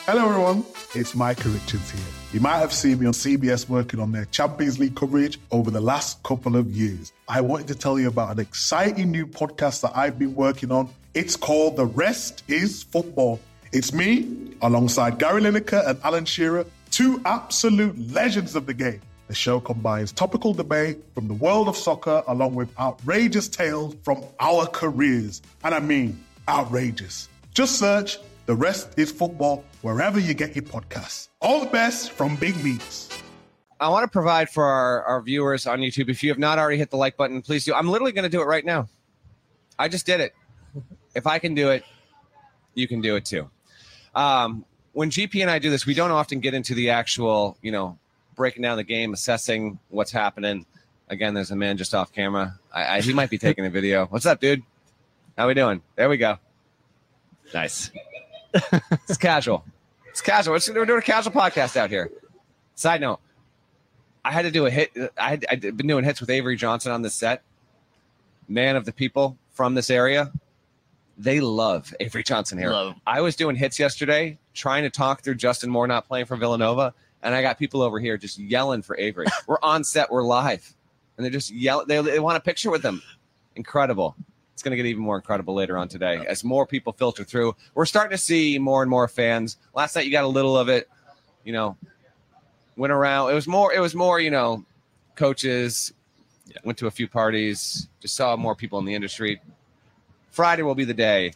[0.06, 0.64] Hello, everyone.
[0.94, 2.00] It's Micah Richards here.
[2.32, 5.80] You might have seen me on CBS working on their Champions League coverage over the
[5.80, 7.12] last couple of years.
[7.28, 10.88] I wanted to tell you about an exciting new podcast that I've been working on.
[11.14, 13.40] It's called The Rest is Football.
[13.72, 19.00] It's me, alongside Gary Lineker and Alan Shearer, two absolute legends of the game.
[19.32, 24.22] The show combines topical debate from the world of soccer along with outrageous tales from
[24.38, 25.40] our careers.
[25.64, 27.30] And I mean, outrageous.
[27.54, 31.28] Just search The Rest is Football wherever you get your podcasts.
[31.40, 33.08] All the best from Big Meats.
[33.80, 36.10] I want to provide for our, our viewers on YouTube.
[36.10, 37.72] If you have not already hit the like button, please do.
[37.72, 38.90] I'm literally going to do it right now.
[39.78, 40.34] I just did it.
[41.14, 41.84] If I can do it,
[42.74, 43.48] you can do it too.
[44.14, 47.72] Um, when GP and I do this, we don't often get into the actual, you
[47.72, 47.98] know,
[48.34, 50.66] breaking down the game, assessing what's happening.
[51.08, 52.58] Again, there's a man just off camera.
[52.72, 54.06] I, I, he might be taking a video.
[54.06, 54.62] What's up, dude?
[55.36, 55.82] How we doing?
[55.96, 56.38] There we go.
[57.52, 57.90] Nice.
[58.54, 59.64] it's casual.
[60.08, 60.56] It's casual.
[60.56, 62.10] It's, we're doing a casual podcast out here.
[62.74, 63.20] Side note,
[64.24, 64.92] I had to do a hit.
[65.18, 67.42] I had I'd been doing hits with Avery Johnson on this set.
[68.48, 70.32] Man of the people from this area.
[71.18, 72.70] They love Avery Johnson here.
[72.70, 72.94] Love.
[73.06, 76.94] I was doing hits yesterday, trying to talk through Justin Moore not playing for Villanova,
[77.22, 79.26] and I got people over here just yelling for Avery.
[79.46, 80.74] we're on set, we're live,
[81.16, 81.86] and they're just yelling.
[81.86, 83.02] They, they want a picture with him.
[83.56, 84.16] Incredible.
[84.52, 87.56] It's going to get even more incredible later on today as more people filter through.
[87.74, 89.56] We're starting to see more and more fans.
[89.74, 90.88] Last night you got a little of it,
[91.44, 91.76] you know,
[92.76, 93.30] went around.
[93.30, 93.72] It was more.
[93.72, 94.20] It was more.
[94.20, 94.64] You know,
[95.14, 95.92] coaches
[96.64, 97.88] went to a few parties.
[98.00, 99.40] Just saw more people in the industry.
[100.30, 101.32] Friday will be the day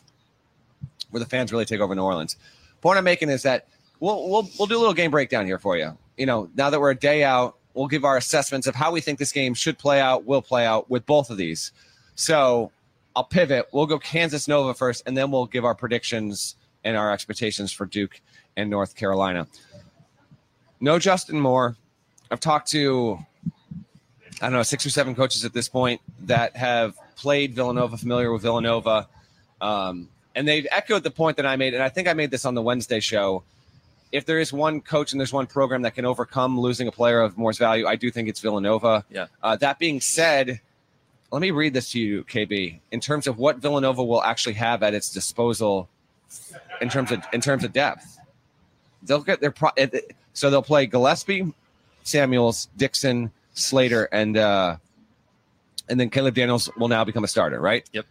[1.11, 2.37] where the fans really take over New Orleans.
[2.81, 3.67] Point I'm making is that
[4.01, 5.97] we'll we'll we'll do a little game breakdown here for you.
[6.17, 9.01] You know, now that we're a day out, we'll give our assessments of how we
[9.01, 11.73] think this game should play out, will play out with both of these.
[12.15, 12.73] So
[13.15, 13.69] I'll pivot.
[13.73, 17.87] We'll go Kansas Nova first, and then we'll give our predictions and our expectations for
[17.87, 18.21] Duke
[18.57, 19.47] and North Carolina.
[20.81, 21.77] No Justin Moore.
[22.31, 23.19] I've talked to
[24.41, 28.31] I don't know six or seven coaches at this point that have played Villanova, familiar
[28.31, 29.09] with Villanova,
[29.61, 32.45] um, and they've echoed the point that I made, and I think I made this
[32.45, 33.43] on the Wednesday show.
[34.17, 37.21] If there is one coach and there's one program that can overcome losing a player
[37.21, 39.05] of Moore's value, I do think it's Villanova.
[39.11, 39.27] Yeah.
[39.43, 40.63] Uh, that being said,
[41.31, 44.83] let me read this to you, KB, in terms of what Villanova will actually have
[44.83, 45.91] at its disposal
[46.81, 48.19] in terms of in terms of depth.
[49.03, 49.77] They'll get their pro-
[50.33, 51.53] so they'll play Gillespie,
[52.03, 54.77] Samuels, Dixon, Slater, and uh,
[55.91, 57.87] and then Caleb Daniels will now become a starter, right?
[57.93, 58.07] Yep.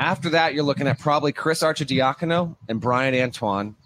[0.00, 3.76] After that, you're looking at probably Chris Arcidiacono and Brian Antoine.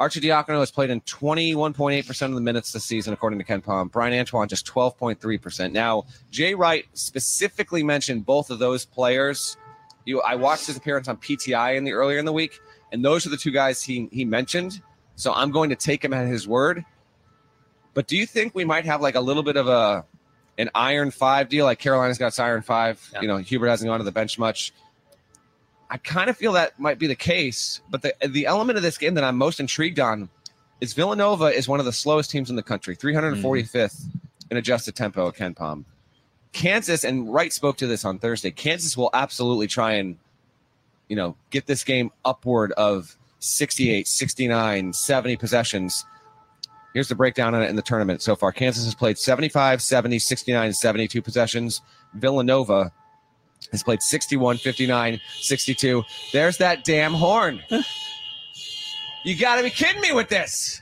[0.00, 3.90] Arcidiacono has played in 21.8% of the minutes this season, according to KenPom.
[3.90, 5.72] Brian Antoine just 12.3%.
[5.72, 9.56] Now, Jay Wright specifically mentioned both of those players.
[10.04, 12.60] You, I watched his appearance on PTI in the earlier in the week,
[12.92, 14.80] and those are the two guys he he mentioned.
[15.16, 16.84] So I'm going to take him at his word.
[17.92, 20.04] But do you think we might have like a little bit of a
[20.56, 21.64] an iron five deal?
[21.64, 23.04] Like Carolina's got its iron five.
[23.12, 23.22] Yeah.
[23.22, 24.72] You know, Hubert hasn't gone to the bench much.
[25.90, 27.80] I kind of feel that might be the case.
[27.90, 30.28] But the the element of this game that I'm most intrigued on
[30.80, 34.04] is Villanova is one of the slowest teams in the country, 345th
[34.50, 35.84] in adjusted tempo at KenPom.
[36.52, 38.50] Kansas, and Wright spoke to this on Thursday.
[38.50, 40.16] Kansas will absolutely try and,
[41.08, 46.04] you know, get this game upward of 68, 69, 70 possessions.
[46.94, 48.50] Here's the breakdown on it in the tournament so far.
[48.50, 51.82] Kansas has played 75, 70, 69, 72 possessions.
[52.14, 52.92] Villanova
[53.72, 56.04] has played 61, 59, 62.
[56.32, 57.60] There's that damn horn.
[59.24, 60.80] you got to be kidding me with this.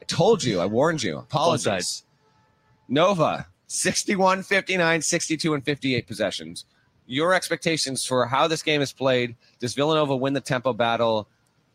[0.00, 0.60] I told you.
[0.60, 1.18] I warned you.
[1.18, 2.04] Apologize.
[2.88, 6.64] Nova, 61, 59, 62, and 58 possessions.
[7.06, 9.34] Your expectations for how this game is played.
[9.58, 11.28] Does Villanova win the tempo battle?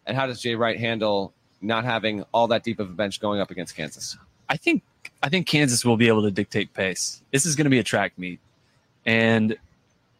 [0.05, 3.41] And how does Jay Wright handle not having all that deep of a bench going
[3.41, 4.17] up against Kansas?
[4.49, 4.83] I think
[5.21, 7.21] I think Kansas will be able to dictate pace.
[7.31, 8.39] This is going to be a track meet,
[9.05, 9.57] and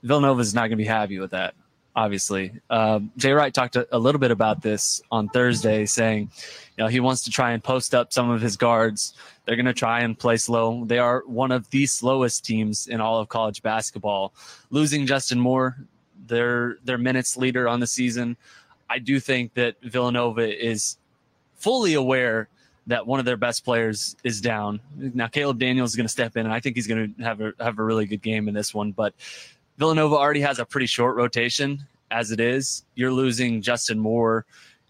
[0.03, 1.53] Villanova is not going to be happy with that.
[1.95, 6.29] Obviously, um, Jay Wright talked a, a little bit about this on Thursday, saying,
[6.77, 9.15] you know, he wants to try and post up some of his guards.
[9.45, 10.85] They're going to try and play slow.
[10.85, 14.33] They are one of the slowest teams in all of college basketball.
[14.69, 15.75] Losing Justin Moore,
[16.27, 18.37] their their minutes leader on the season,
[18.87, 20.97] I do think that Villanova is
[21.55, 22.47] fully aware
[22.87, 24.79] that one of their best players is down.
[24.95, 27.41] Now Caleb Daniels is going to step in, and I think he's going to have
[27.41, 28.91] a have a really good game in this one.
[28.91, 29.13] But
[29.77, 32.83] Villanova already has a pretty short rotation as it is.
[32.95, 34.45] You're losing Justin Moore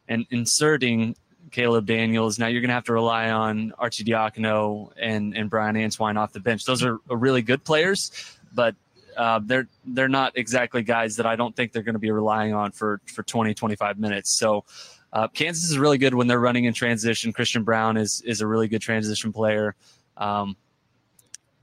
[0.08, 1.16] and inserting
[1.52, 2.40] Caleb Daniels.
[2.40, 6.40] Now you're going to have to rely on Arcidiacono and and Brian Antoine off the
[6.40, 6.66] bench.
[6.66, 8.12] Those are really good players,
[8.54, 8.76] but
[9.16, 12.54] uh, they're they're not exactly guys that I don't think they're going to be relying
[12.54, 14.32] on for for 20 25 minutes.
[14.32, 14.66] So
[15.14, 17.34] uh, Kansas is really good when they're running in transition.
[17.34, 19.76] Christian Braun is is a really good transition player.
[20.18, 20.56] Um,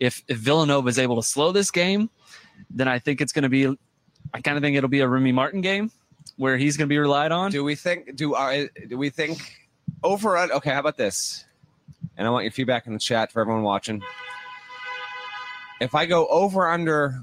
[0.00, 2.10] if if Villanova is able to slow this game,
[2.70, 3.66] then I think it's going to be.
[4.32, 5.90] I kind of think it'll be a Remy Martin game
[6.36, 7.50] where he's going to be relied on.
[7.50, 8.16] Do we think?
[8.16, 8.68] Do I?
[8.88, 9.38] do we think
[10.02, 10.36] over?
[10.36, 11.44] on- Okay, how about this?
[12.16, 14.02] And I want your feedback in the chat for everyone watching.
[15.80, 17.20] If I go over under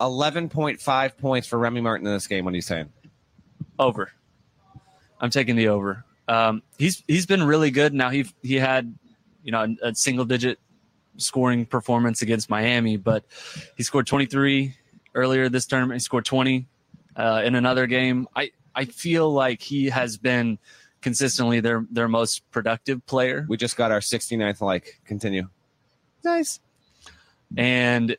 [0.00, 2.90] eleven point five points for Remy Martin in this game, what are you saying?
[3.78, 4.12] Over.
[5.20, 6.04] I'm taking the over.
[6.28, 7.94] Um, he's he's been really good.
[7.94, 8.94] Now he he had
[9.42, 10.58] you know a, a single digit
[11.18, 13.24] scoring performance against Miami, but
[13.76, 14.74] he scored 23
[15.14, 15.96] earlier this tournament.
[15.96, 16.66] He scored 20
[17.16, 18.28] uh, in another game.
[18.34, 20.58] I I feel like he has been
[21.00, 23.46] consistently their their most productive player.
[23.48, 25.00] We just got our 69th like.
[25.04, 25.48] Continue.
[26.24, 26.60] Nice.
[27.56, 28.16] And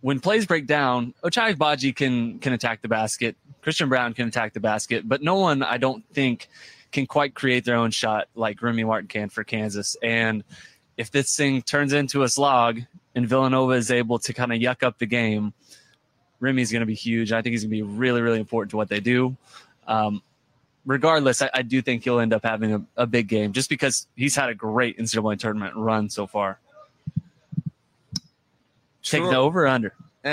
[0.00, 3.36] when plays break down, Ochai Agbaji can can attack the basket.
[3.62, 6.48] Christian Braun can attack the basket, but no one I don't think
[6.92, 9.96] can quite create their own shot like Remy Martin can for Kansas.
[10.02, 10.42] And
[11.00, 12.82] if this thing turns into a slog
[13.14, 15.54] and Villanova is able to kind of yuck up the game,
[16.40, 17.32] Remy's going to be huge.
[17.32, 19.34] I think he's going to be really, really important to what they do.
[19.88, 20.22] Um,
[20.84, 24.08] regardless, I, I do think he'll end up having a, a big game just because
[24.14, 26.58] he's had a great NCAA tournament run so far.
[29.02, 29.30] Take True.
[29.30, 29.94] the over or under.
[30.22, 30.28] Uh,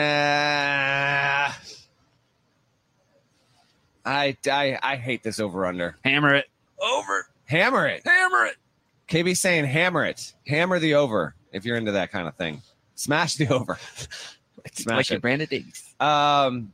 [4.05, 5.95] I, I I hate this over under.
[6.03, 6.47] Hammer it.
[6.77, 7.29] Over.
[7.45, 8.01] Hammer it.
[8.05, 8.57] Hammer it.
[9.07, 10.33] KB saying hammer it.
[10.47, 12.61] Hammer the over if you're into that kind of thing.
[12.95, 13.77] Smash the over.
[14.73, 15.09] Smash like it.
[15.11, 15.93] your Brandon Davies.
[15.99, 16.73] Um,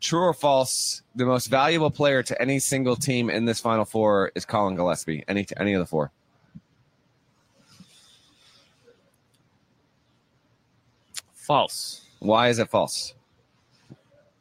[0.00, 1.00] True or false?
[1.14, 5.24] The most valuable player to any single team in this Final Four is Collin Gillespie.
[5.26, 6.10] Any any of the four?
[11.34, 12.02] False.
[12.20, 13.14] Why is it false?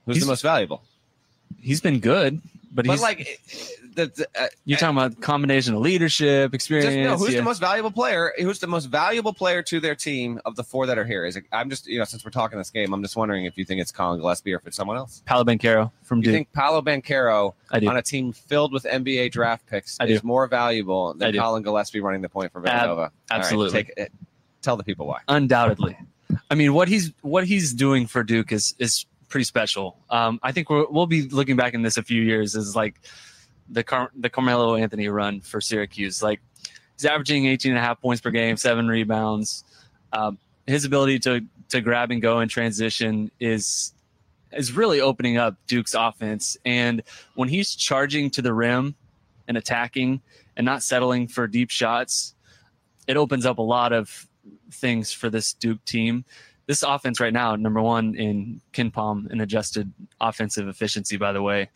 [0.06, 0.82] Who's He's- the most valuable?
[1.62, 2.42] He's been good,
[2.74, 3.40] but, But he's like,
[3.96, 6.94] the, uh, you're talking about combination of leadership, experience.
[6.94, 7.18] just no.
[7.18, 7.40] Who's yeah.
[7.40, 8.34] the most valuable player?
[8.38, 11.26] Who's the most valuable player to their team of the four that are here?
[11.26, 11.46] Is it?
[11.52, 13.82] I'm just you know since we're talking this game, I'm just wondering if you think
[13.82, 15.22] it's Collin Gillespie or if it's someone else.
[15.26, 16.34] Paolo Banchero from You Duke.
[16.34, 21.34] think Paolo Banchero on a team filled with NBA draft picks is more valuable than.
[21.34, 23.02] Collin Gillespie running the point for Villanova?
[23.02, 23.84] Right, absolutely.
[23.84, 24.12] take it.
[24.62, 25.20] Tell the people why.
[25.28, 25.98] undoubtedly.
[26.50, 29.98] I mean, what he's what he's doing for Duke is is pretty special.
[30.12, 33.02] Um, I think we're, we'll be looking back in this a few years as like
[33.70, 36.22] the Car- the Carmelo Anthony run for Syracuse.
[36.22, 36.42] Like
[36.96, 39.64] he's averaging 18 and a half points per game, seven rebounds.
[40.12, 43.94] Um, his ability to to grab and go in transition is
[44.52, 46.58] is really opening up Duke's offense.
[46.66, 47.02] And
[47.36, 48.96] when he's charging to the rim
[49.48, 50.22] and attacking
[50.56, 52.36] and not settling for deep shots,
[53.08, 54.28] it opens up a lot of
[54.72, 56.26] things for this Duke team.
[56.66, 61.70] This offense right now, number one in KenPom and adjusted offensive efficiency, by the way.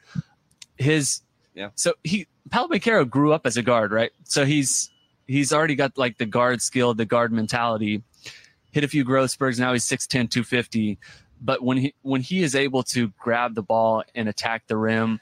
[0.78, 1.22] His
[1.58, 1.70] Yeah.
[1.76, 4.12] So he Banchero grew up as a guard, right?
[4.26, 4.92] So he's
[5.26, 8.04] he's already got like the guard skill, the guard mentality.
[8.72, 9.58] Hit a few growth spurts.
[9.58, 11.00] Now he's 6'10", 250.
[11.42, 15.20] But when he when he is able to grab the ball and attack the rim,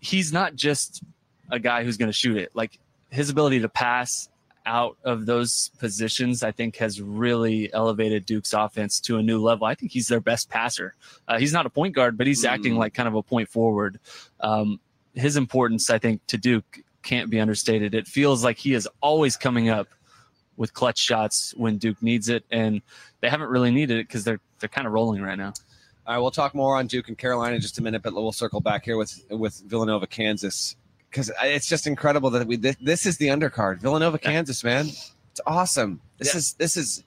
[0.00, 1.02] he's not just
[1.50, 2.52] a guy who's going to shoot it.
[2.54, 2.78] Like
[3.10, 4.28] his ability to pass
[4.66, 9.66] out of those positions, I think, has really elevated Duke's offense to a new level.
[9.66, 10.94] I think he's their best passer.
[11.28, 12.78] Uh, he's not a point guard, but he's acting Mm.
[12.78, 13.98] like kind of a point forward.
[14.40, 14.80] Um,
[15.14, 17.94] his importance, I think, to Duke can't be understated.
[17.94, 19.88] It feels like he is always coming up
[20.56, 22.80] with clutch shots when Duke needs it, and
[23.20, 25.52] they haven't really needed it because they're they're kind of rolling right now.
[26.06, 28.32] All right, we'll talk more on Duke and Carolina in just a minute, but we'll
[28.32, 30.76] circle back here with with Villanova, Kansas,
[31.10, 33.80] because it's just incredible that we this, this is the undercard.
[33.80, 36.00] Villanova, Kansas, man, it's awesome.
[36.18, 36.38] This Yeah.
[36.38, 37.02] is this is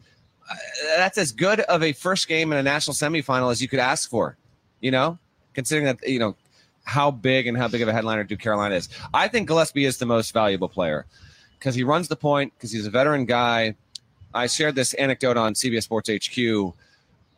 [0.50, 0.56] uh,
[0.98, 4.10] that's as good of a first game in a national semifinal as you could ask
[4.10, 4.38] for.
[4.82, 5.18] You know,
[5.54, 6.36] considering that you know
[6.88, 8.88] how big and how big of a headliner Duke Carolina is.
[9.14, 11.06] I think Gillespie is the most valuable player
[11.60, 13.76] because he runs the point, because he's a veteran guy.
[14.34, 16.74] I shared this anecdote on CBS Sports HQ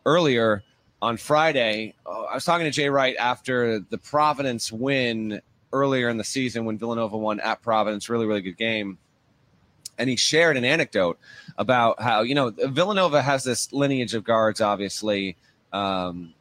[0.05, 0.63] earlier
[1.01, 1.95] on Friday.
[2.05, 5.41] I was talking to Jay Wright after the Providence win
[5.73, 8.07] earlier in the season when Villanova won at Providence.
[8.07, 8.99] Really, really good game.
[9.97, 11.17] And he shared an anecdote
[11.57, 15.37] about how, you know, Villanova has this lineage of guards, obviously,
[15.73, 16.35] um,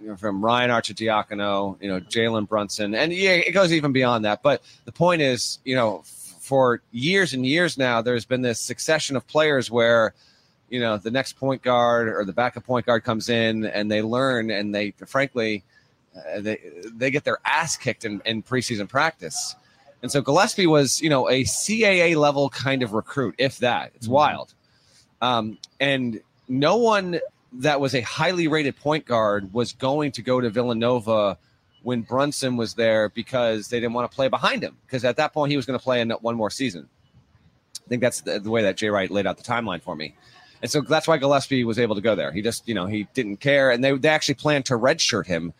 [0.00, 2.94] you know, from Ryan Arcidiacono, you know, Jalen Brunson.
[2.94, 4.42] And yeah, it goes even beyond that.
[4.42, 8.60] But the point is, you know, f- for years and years now, there's been this
[8.60, 10.14] succession of players where,
[10.68, 14.02] you know the next point guard or the backup point guard comes in and they
[14.02, 15.62] learn and they frankly
[16.16, 16.58] uh, they
[16.92, 19.54] they get their ass kicked in, in preseason practice
[20.02, 24.08] and so gillespie was you know a caa level kind of recruit if that it's
[24.08, 24.54] wild
[25.22, 27.18] um, and no one
[27.60, 31.38] that was a highly rated point guard was going to go to villanova
[31.82, 35.32] when brunson was there because they didn't want to play behind him because at that
[35.32, 36.88] point he was going to play in one more season
[37.84, 40.14] i think that's the, the way that jay wright laid out the timeline for me
[40.62, 42.32] and so that's why Gillespie was able to go there.
[42.32, 45.52] He just, you know, he didn't care, and they they actually planned to redshirt him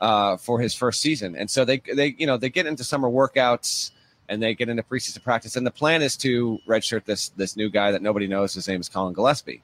[0.00, 1.36] uh, for his first season.
[1.36, 3.92] And so they they you know they get into summer workouts
[4.28, 7.70] and they get into preseason practice, and the plan is to redshirt this this new
[7.70, 8.54] guy that nobody knows.
[8.54, 9.62] His name is Collin Gillespie,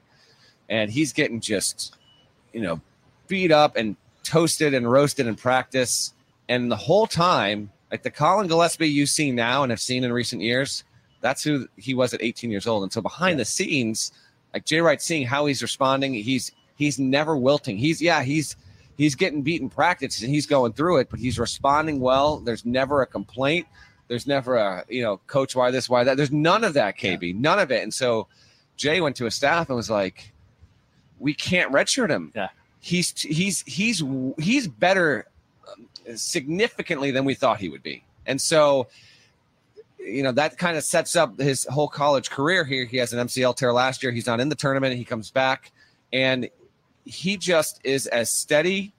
[0.68, 1.96] and he's getting just,
[2.52, 2.80] you know,
[3.26, 6.12] beat up and toasted and roasted in practice,
[6.48, 10.12] and the whole time, like the Collin Gillespie you see now and have seen in
[10.12, 10.84] recent years,
[11.20, 12.82] that's who he was at 18 years old.
[12.82, 14.12] And so behind the scenes
[14.54, 17.76] like Jay Wright seeing how he's responding, he's he's never wilting.
[17.76, 18.56] He's yeah, he's
[18.96, 22.38] he's getting beat in practice and he's going through it, but he's responding well.
[22.38, 23.66] There's never a complaint.
[24.08, 26.16] There's never a you know, coach, why this, why that.
[26.16, 27.82] There's none of that, KB, none of it.
[27.82, 28.26] And so
[28.76, 30.32] Jay went to his staff and was like,
[31.18, 32.32] "We can't redshirt him.
[32.34, 32.48] Yeah.
[32.80, 34.02] He's he's he's
[34.38, 35.26] he's better
[35.68, 38.88] um, significantly than we thought he would be." And so
[39.98, 42.84] you know that kind of sets up his whole college career here.
[42.84, 44.12] He has an MCL tear last year.
[44.12, 44.96] He's not in the tournament.
[44.96, 45.72] He comes back,
[46.12, 46.48] and
[47.04, 48.92] he just is as steady,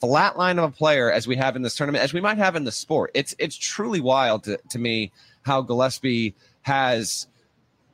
[0.00, 2.56] flat line of a player as we have in this tournament, as we might have
[2.56, 3.10] in the sport.
[3.14, 5.12] It's it's truly wild to, to me
[5.42, 7.28] how Gillespie has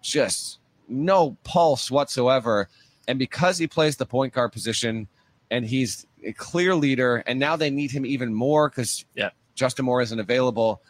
[0.01, 2.68] just no pulse whatsoever,
[3.09, 5.09] and because he plays the point guard position,
[5.50, 9.30] and he's a clear leader, and now they need him even more because Yeah.
[9.55, 10.80] Justin Moore isn't available.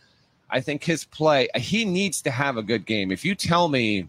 [0.49, 3.11] I think his play, he needs to have a good game.
[3.11, 4.09] If you tell me,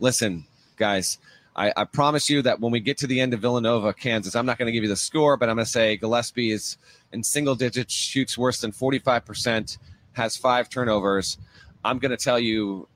[0.00, 0.46] listen,
[0.76, 1.18] guys,
[1.54, 4.46] I, I promise you that when we get to the end of Villanova, Kansas, I'm
[4.46, 6.78] not going to give you the score, but I'm going to say Gillespie is
[7.12, 9.78] in single digits, shoots worse than 45%,
[10.12, 11.36] has five turnovers.
[11.84, 12.88] I'm going to tell you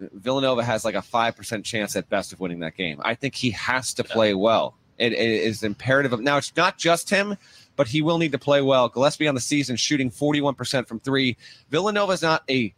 [0.00, 3.00] Villanova has like a 5% chance at best of winning that game.
[3.02, 4.74] I think he has to play well.
[4.98, 7.36] It, it is imperative of now, it's not just him,
[7.76, 8.88] but he will need to play well.
[8.88, 11.36] Gillespie on the season shooting 41% from three.
[11.70, 12.74] Villanova is not a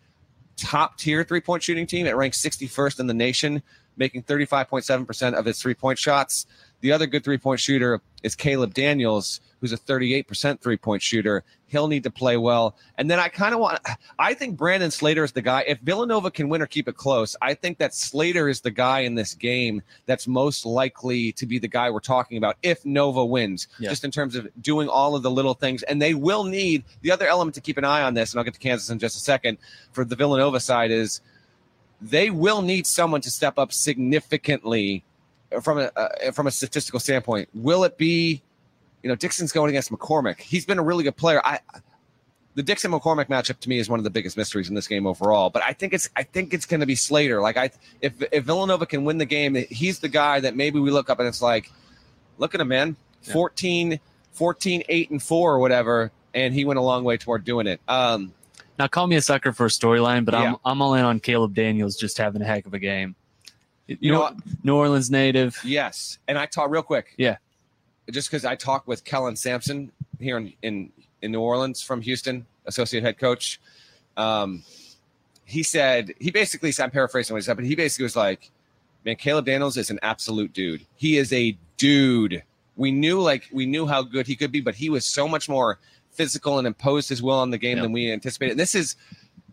[0.57, 2.07] top tier three point shooting team.
[2.07, 3.62] It ranks 61st in the nation,
[3.97, 6.47] making 35.7% of its three point shots.
[6.81, 11.42] The other good three point shooter is Caleb Daniels, who's a 38% three point shooter.
[11.66, 12.76] He'll need to play well.
[12.96, 13.80] And then I kind of want,
[14.18, 15.64] I think Brandon Slater is the guy.
[15.66, 19.00] If Villanova can win or keep it close, I think that Slater is the guy
[19.00, 23.24] in this game that's most likely to be the guy we're talking about if Nova
[23.24, 23.90] wins, Yeah.
[23.90, 25.82] just in terms of doing all of the little things.
[25.82, 28.44] And they will need the other element to keep an eye on this, and I'll
[28.44, 29.59] get to Kansas in just a second.
[29.92, 31.20] For the Villanova side, is
[32.00, 35.04] they will need someone to step up significantly
[35.62, 37.48] from a uh, from a statistical standpoint.
[37.54, 38.42] Will it be,
[39.03, 40.40] you know, Dixon's going against McCormick?
[40.40, 41.40] He's been a really good player.
[41.44, 41.61] I
[42.55, 45.07] the Dixon McCormick matchup to me is one of the biggest mysteries in this game
[45.07, 45.49] overall.
[45.49, 47.40] But I think it's I think it's going to be Slater.
[47.40, 47.70] Like I
[48.01, 51.20] if if Villanova can win the game, he's the guy that maybe we look up
[51.20, 51.70] and it's like,
[52.38, 53.32] look at him, man, Yeah.
[53.34, 54.01] 14,
[54.32, 57.80] 14, 8 and four or whatever, and he went a long way toward doing it.
[57.86, 58.32] Um,
[58.78, 60.55] Now, call me a sucker for a storyline, but Yeah.
[60.55, 63.14] I'm I'm all in on Caleb Daniels just having a heck of a game.
[63.86, 64.36] you know?
[64.64, 65.59] New Orleans native.
[65.64, 67.14] Yes, and I talk real quick.
[67.16, 67.36] Yeah.
[68.11, 70.92] Just because I talked with Kellen Sampson here in, in
[71.22, 73.61] in New Orleans from Houston, associate head coach.
[74.16, 74.62] Um,
[75.44, 78.50] he said he basically said I'm paraphrasing what he said, but he basically was like,
[79.04, 80.86] "Man, Caleb Daniels is an absolute dude.
[80.96, 82.42] He is a dude.
[82.76, 85.48] We knew like we knew how good he could be, but he was so much
[85.48, 85.78] more
[86.12, 87.84] physical and imposed his will on the game Yeah.
[87.84, 88.52] than we anticipated.
[88.52, 88.96] And this is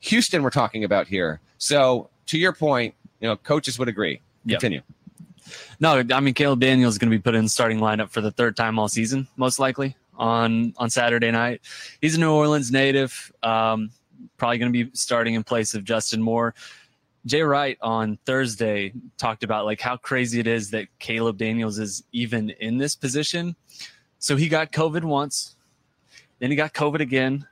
[0.01, 1.39] Houston we're talking about here.
[1.57, 4.21] So to your point, you know, coaches would agree.
[4.47, 4.81] Continue.
[5.79, 8.31] No, I mean Caleb Daniels is going to be put in starting lineup for the
[8.31, 11.61] third time all season, most likely on on Saturday night.
[12.01, 13.91] He's a New Orleans native, um,
[14.37, 16.55] probably going to be starting in place of Justin Moore.
[17.25, 22.03] Jay Wright on Thursday talked about like how crazy it is that Caleb Daniels is
[22.11, 23.55] even in this position.
[24.19, 25.55] So he got COVID once,
[26.39, 27.47] then he got COVID again,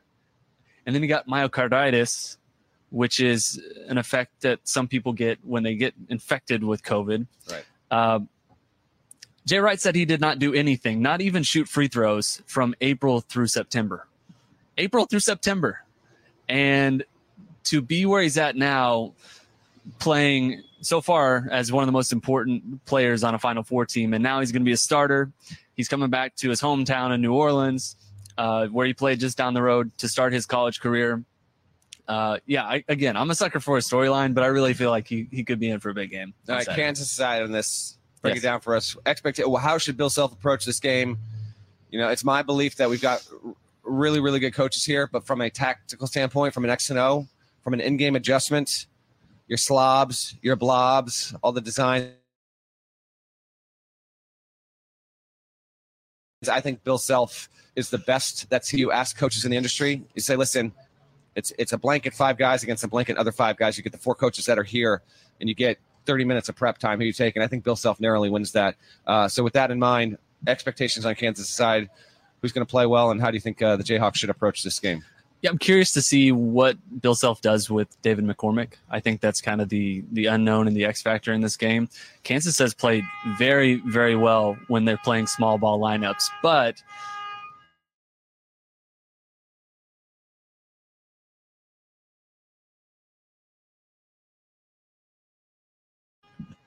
[0.85, 2.37] and then he got myocarditis,
[2.91, 7.25] which is an effect that some people get when they get infected with COVID.
[7.49, 7.65] Right.
[7.93, 8.27] Um,
[9.45, 13.21] Jay Wright said he did not do anything, not even shoot free throws from April
[13.21, 14.07] through September.
[14.79, 15.83] April through September.
[16.49, 17.03] And
[17.65, 19.13] to be where he's at now,
[19.99, 24.13] playing so far as one of the most important players on a Final Four team,
[24.13, 25.31] and now he's going to be a starter.
[25.75, 27.95] He's coming back to his hometown in New Orleans,
[28.37, 31.23] uh, where he played just down the road to start his college career.
[32.07, 35.07] Uh, yeah, I, again, I'm a sucker for a storyline, but I really feel like
[35.07, 36.33] he, he could be in for a big game.
[36.49, 36.67] All right.
[36.67, 37.97] Kansas side on this.
[38.21, 38.43] Break Yes.
[38.43, 38.95] it down for us.
[39.05, 39.39] Expect.
[39.39, 41.17] Well, how should Bill Self approach this game?
[41.91, 43.25] You know, it's my belief that we've got
[43.83, 47.27] really, really good coaches here, but from a tactical standpoint, from an X and O,
[47.63, 48.87] from an in-game adjustment,
[49.47, 52.11] your slobs, your blobs, all the design.
[56.49, 58.49] I think Bill Self is the best.
[58.49, 60.03] That's who you ask coaches in the industry.
[60.13, 60.73] You say, listen,
[61.35, 63.77] it's it's a blanket five guys against a blanket other five guys.
[63.77, 65.01] You get the four coaches that are here,
[65.39, 66.99] and you get 30 minutes of prep time.
[66.99, 67.35] Who you take?
[67.35, 68.75] And I think Bill Self narrowly wins that.
[69.07, 70.17] Uh, so with that in mind,
[70.47, 71.89] expectations on Kansas side.
[72.41, 74.63] Who's going to play well, and how do you think uh, the Jayhawks should approach
[74.63, 75.01] this game?
[75.41, 78.73] Yeah, I'm curious to see what Bill Self does with David McCormick.
[78.89, 81.89] I think that's kind of the the unknown and the X factor in this game.
[82.23, 83.03] Kansas has played
[83.37, 86.81] very, very well when they're playing small ball lineups, but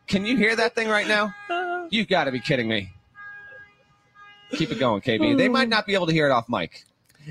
[0.07, 1.35] Can you hear that thing right now?
[1.91, 2.93] You've got to be kidding me.
[4.53, 5.37] Keep it going, KB.
[5.37, 6.85] They might not be able to hear it off mic,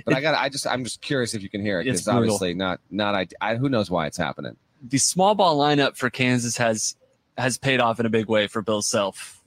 [0.04, 0.36] but I got.
[0.36, 0.68] I just.
[0.68, 2.82] I'm just curious if you can hear it It's because obviously not.
[2.92, 3.16] Not.
[3.16, 3.56] I, I.
[3.56, 4.58] Who knows why it's happening?
[4.90, 6.96] the small ball lineup for Kansas has
[7.38, 9.42] has paid off in a big way for Bill Self.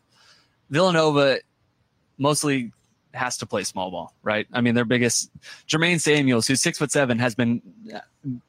[0.70, 1.38] Villanova
[2.18, 2.72] mostly
[3.14, 4.46] has to play small ball, right?
[4.52, 5.30] I mean, their biggest
[5.66, 7.62] Jermaine Samuels, who's six foot seven, has been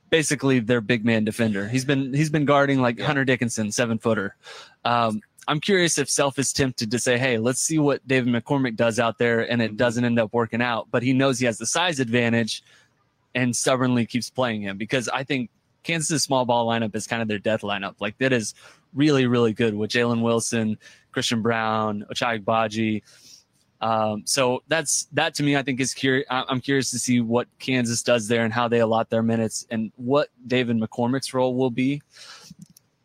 [0.09, 1.67] basically their big man defender.
[1.67, 3.05] He's been he's been guarding like Yeah.
[3.05, 4.35] Hunter Dickinson, seven footer.
[4.85, 8.75] Um, I'm curious if Self is tempted to say, "Hey, let's see what David McCormick
[8.75, 9.77] does out there," and it Mhm.
[9.77, 10.87] doesn't end up working out.
[10.91, 12.61] But he knows he has the size advantage,
[13.33, 15.49] and stubbornly keeps playing him because I think
[15.83, 17.95] Kansas' small ball lineup is kind of their death lineup.
[17.99, 18.53] Like that is
[18.93, 20.77] really, really good with Jalen Wilson,
[21.11, 23.01] Christian Braun, Ochai Agbaji.
[23.81, 25.55] Um, so that's that to me.
[25.55, 26.25] I think is curious.
[26.29, 29.91] I'm curious to see what Kansas does there and how they allot their minutes and
[29.95, 32.01] what David McCormick's role will be.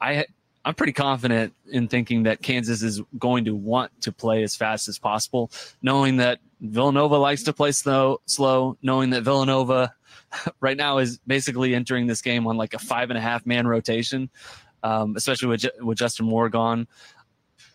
[0.00, 0.26] I
[0.64, 4.88] I'm pretty confident in thinking that Kansas is going to want to play as fast
[4.88, 5.50] as possible,
[5.82, 9.94] knowing that Villanova likes to play slow, slow, knowing that Villanova
[10.60, 13.66] right now is basically entering this game on like a five and a half man
[13.66, 14.30] rotation,
[14.82, 16.88] um, especially with, with Justin Moore gone.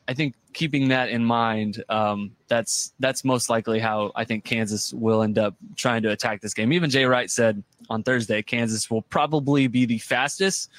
[0.09, 4.91] I think keeping that in mind, um, that's that's most likely how I think Kansas
[4.91, 6.73] will end up trying to attack this game.
[6.73, 10.71] Even Jay Wright said on Thursday, Kansas will probably be the fastest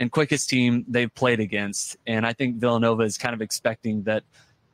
[0.00, 4.24] and quickest team they've played against, and I think Villanova is kind of expecting that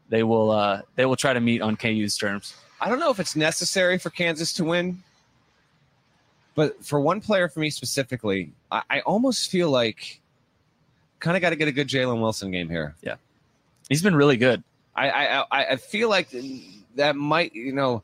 [0.08, 2.54] they will uh, they will try to meet on KU's terms.
[2.80, 5.02] I don't know if it's necessary for Kansas to win,
[6.54, 10.22] but for one player for me specifically, I, I almost feel like
[11.18, 12.94] kind of got to get a good Jalen Wilson game here.
[13.02, 13.16] Yeah.
[13.90, 14.64] He's been really good.
[14.96, 16.34] I I I feel like
[16.94, 18.02] that might you know.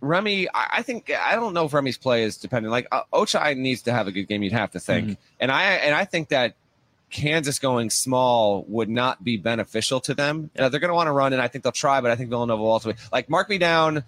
[0.00, 2.70] Remy, I think I don't know if Remy's play is dependent.
[2.70, 4.42] Like uh, Ochai needs to have a good game.
[4.42, 5.22] You'd have to think, mm-hmm.
[5.40, 6.56] and I and I think that
[7.10, 10.50] Kansas going small would not be beneficial to them.
[10.54, 10.68] Yeah.
[10.68, 12.02] they're going to want to run, and I think they'll try.
[12.02, 14.04] But I think Villanova will also be like mark me down,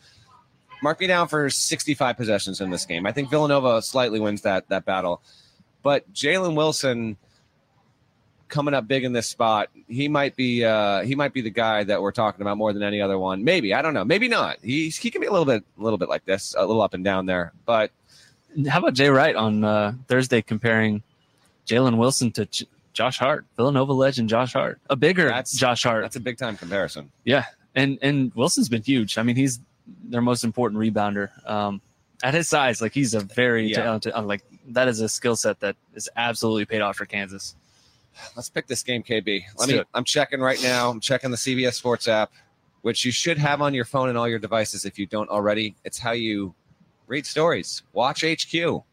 [0.83, 3.07] mark me down for 65 possessions in this game.
[3.07, 5.23] I think Villanova slightly wins that that battle,
[5.83, 7.17] but Jalen Wilson
[8.49, 9.71] coming up big in this spot.
[9.89, 12.83] He might be uh, he might be the guy that we're talking about more than
[12.83, 13.45] any other one.
[13.45, 14.05] Maybe I don't know.
[14.05, 14.59] Maybe not.
[14.63, 16.95] He he can be a little bit a little bit like this, a little up
[16.95, 17.53] and down there.
[17.65, 17.91] But
[18.69, 21.03] how about Jay Wright on uh, Thursday comparing
[21.67, 26.03] Jalen Wilson to J- Josh Hart, Villanova legend Josh Hart, a bigger that's, Josh Hart.
[26.03, 27.11] That's a big time comparison.
[27.25, 27.45] Yeah,
[27.75, 29.19] and and Wilson's been huge.
[29.19, 29.61] I mean, he's
[30.05, 31.31] their most important rebounder.
[31.49, 31.81] Um,
[32.23, 33.83] at his size, like he's a very yeah.
[33.83, 34.15] talented.
[34.15, 37.55] Like that is a skill set that is absolutely paid off for Kansas.
[38.35, 39.43] Let's pick this game, KB.
[39.59, 39.83] Let me.
[39.95, 40.91] I'm checking right now.
[40.91, 42.33] I'm checking the CBS Sports app,
[42.83, 45.77] which you should have on your phone and all your devices if you don't already.
[45.85, 46.55] It's how you
[47.07, 47.83] read stories.
[47.93, 48.53] Watch HQ.
[48.53, 48.85] You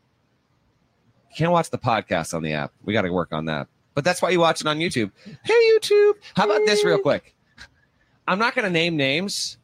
[1.35, 2.71] can't watch the podcast on the app.
[2.83, 3.67] We got to work on that.
[3.95, 5.11] But that's why you watch it on YouTube.
[5.43, 6.13] Hey, YouTube.
[6.35, 7.35] How about this, real quick?
[8.27, 9.57] I'm not going to name names,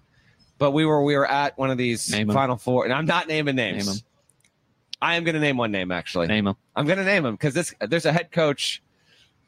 [0.58, 3.28] but we were we were at one of these name Final Four, and I'm not
[3.28, 3.88] naming names.
[3.88, 3.96] Name
[5.02, 6.28] I am going to name one name actually.
[6.28, 6.56] Name him.
[6.76, 8.84] I'm going to name him because this there's a head coach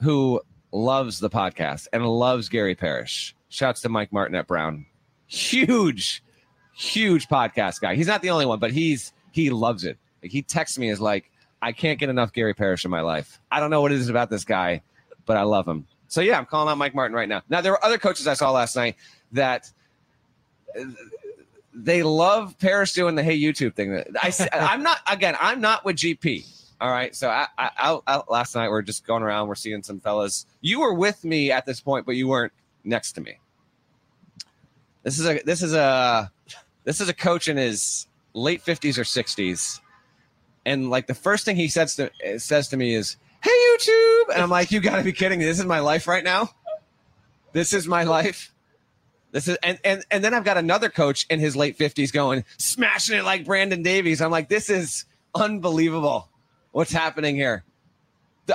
[0.01, 0.41] who
[0.71, 3.35] loves the podcast and loves Gary Parrish.
[3.49, 4.85] Shouts to Mike Martin at Brown.
[5.27, 6.23] Huge,
[6.73, 7.95] huge podcast guy.
[7.95, 9.97] He's not the only one, but he's he loves it.
[10.21, 11.31] Like, he texts me as like,
[11.61, 13.39] I can't get enough Gary Parrish in my life.
[13.51, 14.81] I don't know what it is about this guy,
[15.25, 15.87] but I love him.
[16.07, 17.41] So yeah, I'm calling out Mike Martin right now.
[17.49, 18.95] Now there were other coaches I saw last night
[19.31, 19.71] that
[21.73, 24.03] they love Parrish doing the hey YouTube thing.
[24.21, 25.35] I I'm not again.
[25.39, 26.60] I'm not with GP.
[26.81, 27.15] All right.
[27.15, 29.47] So I, I, last night, we're just going around.
[29.47, 30.47] We're seeing some fellas.
[30.61, 32.53] You were with me at this point, but you weren't
[32.83, 33.37] next to me.
[35.03, 36.31] This is a this is a
[36.83, 39.79] this is a coach in his late fifties or sixties,
[40.65, 44.41] and like the first thing he says to says to me is, "Hey YouTube," and
[44.41, 45.45] I'm like, "You got to be kidding me!
[45.45, 46.49] This is my life right now.
[47.53, 48.53] This is my life."
[49.31, 52.43] This is and and and then I've got another coach in his late fifties going
[52.57, 54.19] smashing it like Brandon Davies.
[54.19, 56.30] I'm like, this is unbelievable.
[56.71, 57.63] What's happening here?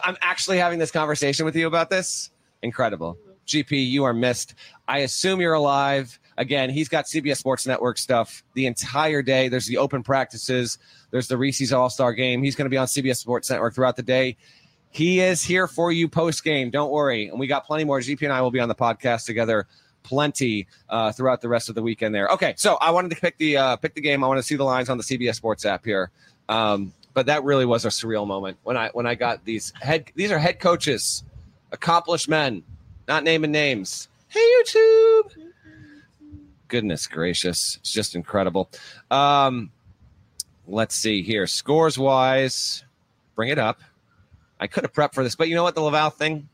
[0.02, 2.30] I'm actually having this conversation with you about this.
[2.62, 3.18] Incredible.
[3.46, 4.54] GP, you are missed.
[4.88, 6.18] I assume you're alive.
[6.38, 9.48] Again, he's got CBS Sports Network stuff the entire day.
[9.48, 10.78] There's the open practices,
[11.10, 12.42] there's the Reese's All Star game.
[12.42, 14.36] He's going to be on CBS Sports Network throughout the day.
[14.90, 16.70] He is here for you post game.
[16.70, 17.28] Don't worry.
[17.28, 18.00] And we got plenty more.
[18.00, 19.66] GP and I will be on the podcast together
[20.02, 22.28] plenty uh, throughout the rest of the weekend there.
[22.28, 24.24] Okay, so I wanted to pick the uh, pick the game.
[24.24, 26.10] I want to see the lines on the CBS Sports app here.
[26.48, 30.12] Um, but that really was a surreal moment when I when I got these head
[30.16, 31.24] these are head coaches,
[31.72, 32.62] accomplished men,
[33.08, 34.08] not naming names.
[34.28, 35.30] Hey YouTube.
[36.68, 37.78] Goodness gracious.
[37.80, 38.68] It's just incredible.
[39.10, 39.70] Um
[40.68, 41.46] let's see here.
[41.46, 42.84] Scores wise,
[43.34, 43.80] bring it up.
[44.60, 45.74] I could have prepped for this, but you know what?
[45.74, 46.46] The LaVall thing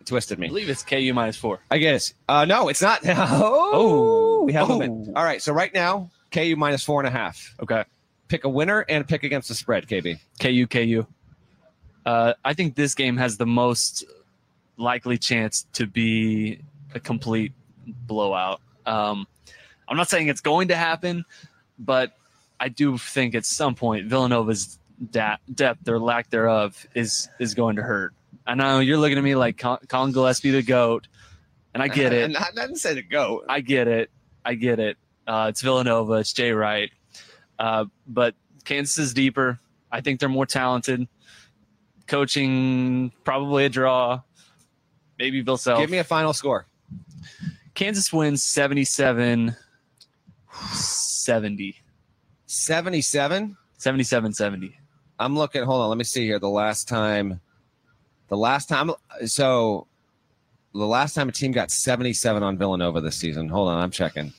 [0.00, 0.46] it twisted me.
[0.46, 1.60] I believe it's KU minus four.
[1.70, 2.14] I guess.
[2.26, 3.00] Uh, no, it's not.
[3.06, 4.80] oh, oh, we have oh.
[5.14, 5.42] All right.
[5.42, 7.54] So right now, KU minus four and a half.
[7.60, 7.84] Okay
[8.28, 10.18] pick a winner and pick against the spread, KB.
[10.40, 11.06] KU, KU.
[12.06, 14.04] Uh, I think this game has the most
[14.76, 16.60] likely chance to be
[16.94, 17.52] a complete
[17.86, 18.60] blowout.
[18.86, 19.26] Um,
[19.88, 21.24] I'm not saying it's going to happen,
[21.78, 22.12] but
[22.60, 24.78] I do think at some point Villanova's
[25.10, 28.14] da- depth or lack thereof is is going to hurt.
[28.46, 31.08] I know you're looking at me like Collin Gillespie the goat,
[31.74, 32.34] and I get it.
[32.36, 33.44] I didn't say the goat.
[33.48, 34.10] I get it.
[34.44, 34.96] I get it.
[35.26, 36.14] Uh, it's Villanova.
[36.14, 36.90] It's Jay Wright.
[37.58, 38.34] Uh, but
[38.64, 39.58] Kansas is deeper.
[39.90, 41.08] I think they're more talented.
[42.06, 44.22] Coaching, probably a draw.
[45.18, 45.80] Maybe Bill Self.
[45.80, 46.66] Give me a final score.
[47.74, 49.56] Kansas wins 77
[50.52, 51.76] 70.
[52.46, 53.56] 77?
[53.76, 54.78] 77 70.
[55.20, 56.38] I'm looking, hold on, let me see here.
[56.38, 57.40] The last time,
[58.28, 58.90] the last time,
[59.26, 59.86] so
[60.72, 63.48] the last time a team got 77 on Villanova this season.
[63.48, 64.32] Hold on, I'm checking.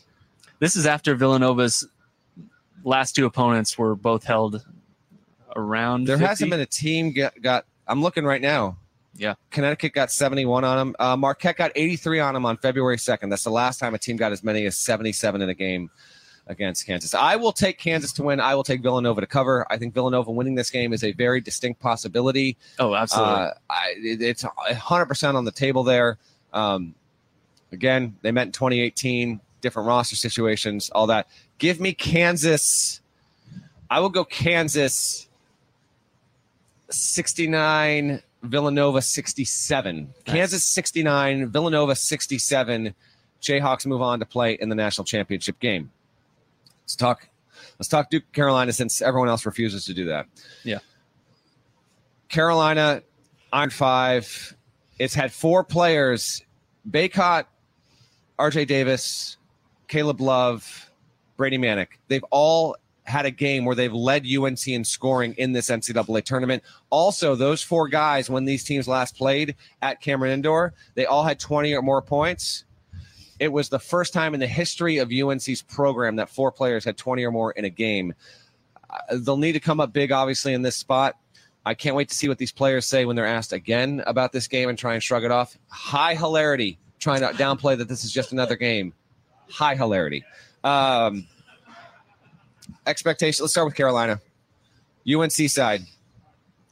[0.60, 1.88] This is after Villanova's
[2.84, 4.66] last two opponents were both held
[5.56, 6.06] around.
[6.06, 6.28] There 50.
[6.28, 7.66] hasn't been a team get, got.
[7.88, 8.78] I'm looking right now.
[9.16, 9.34] Yeah.
[9.52, 10.96] Connecticut got 71 on them.
[11.00, 13.30] Uh, Marquette got 83 on them on February 2nd.
[13.30, 15.90] That's the last time a team got as many as 77 in a game
[16.48, 17.14] against Kansas.
[17.14, 18.40] I will take Kansas to win.
[18.40, 19.66] I will take Villanova to cover.
[19.70, 22.58] I think Villanova winning this game is a very distinct possibility.
[22.80, 23.34] Oh, absolutely.
[23.34, 26.18] Uh, I, it, it's 100% on the table there.
[26.54, 26.96] Um,
[27.72, 31.28] again, they met in 2018, different roster situations, all that.
[31.60, 33.02] Give me Kansas.
[33.90, 35.28] I will go Kansas
[36.90, 40.14] 69, Villanova 67.
[40.26, 42.96] Kansas 69, Villanova 67.
[43.42, 45.92] Jayhawks move on to play in the national championship game.
[46.84, 47.28] Let's talk.
[47.78, 50.28] Let's talk Duke Carolina since everyone else refuses to do that.
[50.64, 50.80] Yeah.
[52.30, 53.04] Carolina,
[53.52, 54.56] Iron Five.
[54.98, 56.44] It's had four players:
[56.90, 57.46] Bacot,
[58.38, 58.66] R.J.
[58.66, 59.38] Davis,
[59.88, 60.89] Caleb Love,
[61.40, 61.88] Brady Manek.
[62.10, 62.76] They've all
[63.06, 66.62] had a game where they've led UNC in scoring in this NCAA tournament.
[66.90, 71.40] Also, those four guys, when these teams last played at Cameron Indoor, they all had
[71.40, 72.66] 20 or more points.
[73.40, 76.98] It was the first time in the history of UNC's program that four players had
[76.98, 78.14] 20 or more in a game.
[78.90, 81.16] Uh, they'll need to come up big, obviously, in this spot.
[81.66, 84.50] I can't wait to see what these players say when they're asked again about this
[84.50, 85.58] game and try and shrug it off.
[85.70, 88.94] High hilarity, trying to downplay that this is just another game.
[89.50, 90.26] High hilarity.
[90.64, 91.28] Um,
[92.86, 93.44] expectation.
[93.44, 94.20] Let's start with Carolina.
[95.08, 95.82] UNC side.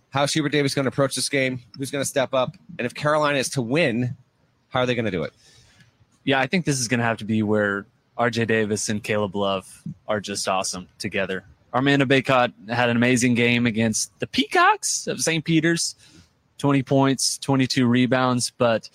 [0.09, 1.61] How's Hubert Davis going to approach this game?
[1.77, 2.55] Who's going to step up?
[2.77, 4.15] And if Carolina is to win,
[4.69, 5.33] how are they going to do it?
[6.27, 7.85] yeah, I think this is going to have to be where
[8.17, 11.45] RJ Davis and Caleb Love are just awesome together.
[11.73, 15.45] Armando Bacot had an amazing game against the Peacocks of St.
[15.45, 15.95] Peter's
[16.57, 18.51] 20 points, 22 rebounds.
[18.57, 18.89] But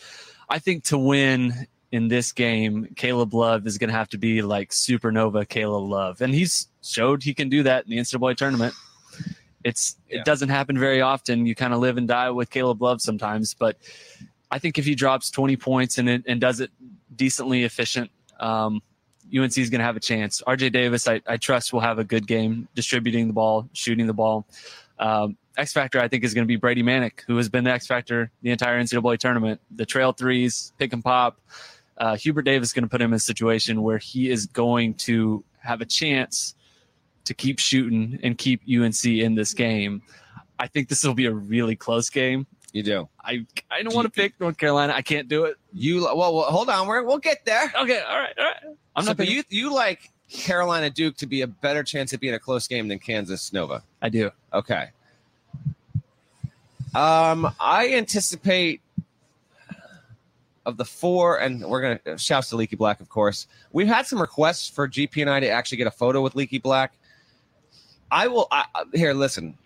[0.51, 4.40] I think to win in this game, Caleb Love is going to have to be
[4.43, 6.22] like supernova Caleb Love.
[6.22, 8.74] And he's showed he can do that in the NCAA tournament.
[9.62, 10.18] It's Yeah.
[10.20, 11.47] it doesn't happen very often.
[11.47, 13.76] You kind of live and die with Caleb Love sometimes, but
[14.51, 16.70] I think if he drops 20 points and it, and does it
[17.14, 18.82] decently efficient, um,
[19.34, 20.43] UNC is going to have a chance.
[20.47, 24.12] RJ Davis, I, I trust will have a good game distributing the ball, shooting the
[24.12, 24.47] ball.
[24.99, 27.70] Um, X factor, I think, is going to be Brady Manek, who has been the
[27.70, 29.61] X factor the entire NCAA tournament.
[29.74, 31.40] The trail threes, pick and pop.
[32.03, 34.95] Uh, Hubert Davis is going to put him in a situation where he is going
[34.95, 36.57] to have a chance
[37.25, 40.03] to keep shooting and keep UNC in this game.
[40.59, 42.49] I think this will be a really close game.
[42.73, 43.09] You do.
[43.23, 44.95] I I don't want to pick North Carolina.
[44.97, 45.59] I can't do it.
[45.73, 46.89] You well, well hold on.
[46.89, 47.73] We're, we'll get there.
[47.81, 48.77] Okay, all right, all right.
[48.97, 52.19] I'm So, not but you you like Carolina Duke to be a better chance at
[52.19, 53.85] being a close game than Kansas Nova.
[54.01, 54.33] I do.
[54.53, 54.89] Okay.
[56.97, 58.81] Um, I anticipate
[60.67, 63.47] of the four, and we're gonna shouts to Leaky Black, of course.
[63.73, 66.59] We've had some requests for GP and I to actually get a photo with Leaky
[66.59, 66.93] Black.
[68.11, 68.47] I will.
[68.51, 69.57] I, I- here, listen.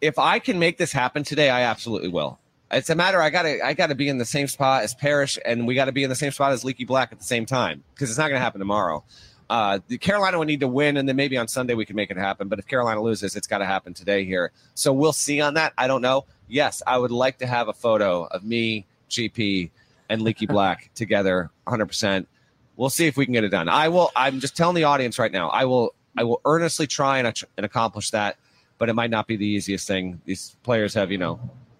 [0.00, 2.38] If I can make this happen today, I absolutely will.
[2.70, 3.20] It's a matter.
[3.20, 3.64] I gotta.
[3.64, 6.08] I gotta be in the same spot as Parrish, and we got to be in
[6.08, 8.58] the same spot as Leaky Black at the same time because it's not gonna happen
[8.60, 9.04] tomorrow.
[9.50, 12.08] Uh, the Carolina would need to win, and then maybe on Sunday we can make
[12.12, 12.46] it happen.
[12.46, 14.52] But if Carolina loses, it's got to happen today here.
[14.74, 15.72] So we'll see on that.
[15.76, 16.24] I don't know.
[16.46, 19.70] Yes, I would like to have a photo of me, GP,
[20.10, 21.86] and Leaky Black together, 100.
[21.86, 22.28] percent
[22.76, 23.68] We'll see if we can get it done.
[23.68, 24.10] I will.
[24.16, 25.50] I'm just telling the audience right now.
[25.50, 25.94] I will.
[26.16, 28.36] I will earnestly try and, and accomplish that,
[28.78, 30.20] but it might not be the easiest thing.
[30.24, 31.38] These players have, you know,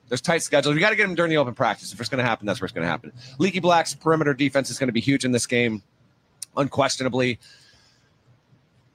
[0.09, 0.75] there's tight schedules.
[0.75, 1.93] We got to get them during the open practice.
[1.93, 3.13] If it's going to happen, that's where it's going to happen.
[3.39, 5.83] Leaky Black's perimeter defense is going to be huge in this game,
[6.57, 7.39] unquestionably.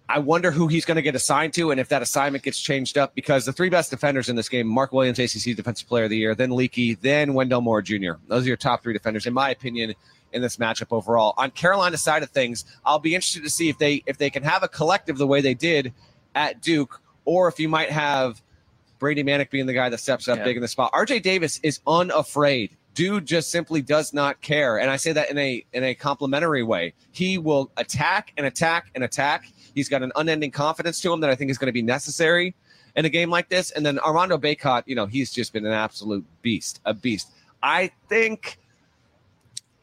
[0.07, 2.97] I wonder who he's going to get assigned to and if that assignment gets changed
[2.97, 6.09] up because the three best defenders in this game, Mark Williams, ACC Defensive Player of
[6.11, 8.13] the Year, then Leaky, then Wendell Moore Jr.
[8.27, 9.95] Those are your top three defenders, in my opinion,
[10.31, 11.33] in this matchup overall.
[11.37, 14.43] On Carolina's side of things, I'll be interested to see if they if they can
[14.43, 15.91] have a collective the way they did
[16.35, 18.41] at Duke, or if you might have
[18.99, 20.43] Brady Manek being the guy that steps up Yeah.
[20.43, 20.91] big in the spot.
[20.93, 22.75] RJ Davis is unafraid.
[22.93, 24.77] Dude just simply does not care.
[24.79, 26.93] And I say that in a in a complimentary way.
[27.11, 29.45] He will attack and attack and attack.
[29.75, 32.55] He's got an unending confidence to him that I think is going to be necessary
[32.95, 33.71] in a game like this.
[33.71, 37.31] And then Armando Bacot, you know, he's just been an absolute beast, a beast.
[37.61, 38.57] I think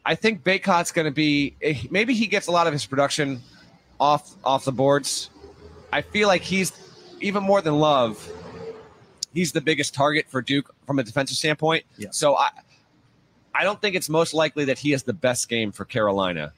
[0.05, 3.41] I think Bacot's going to be eh, maybe he gets a lot of his production
[3.99, 5.29] off off the boards.
[5.91, 6.73] I feel like he's
[7.21, 8.27] even more than Love.
[9.33, 11.85] He's the biggest target for Duke from a defensive standpoint.
[11.97, 12.09] Yeah.
[12.11, 12.49] So I
[13.53, 16.51] I don't think it's most likely that he has the best game for Carolina.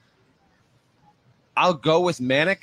[1.57, 2.59] I'll go with Manek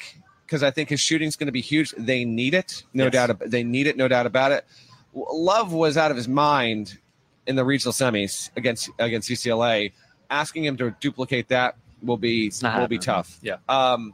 [0.53, 1.95] because I think his shooting's going to be huge.
[1.97, 3.13] They need it, no Yes.
[3.15, 3.31] doubt.
[3.31, 4.67] About, they need it, no doubt about it.
[5.15, 6.99] Love was out of his mind
[7.47, 9.93] in the regional semis against against UCLA.
[10.29, 13.39] asking him to duplicate that will be will be tough.
[13.41, 13.57] Yeah.
[13.67, 14.13] Um,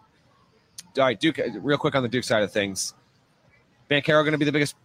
[0.97, 1.41] all right, Duke.
[1.61, 2.95] Real quick on the Duke side of things,
[3.91, 4.77] Banchero going to be the biggest,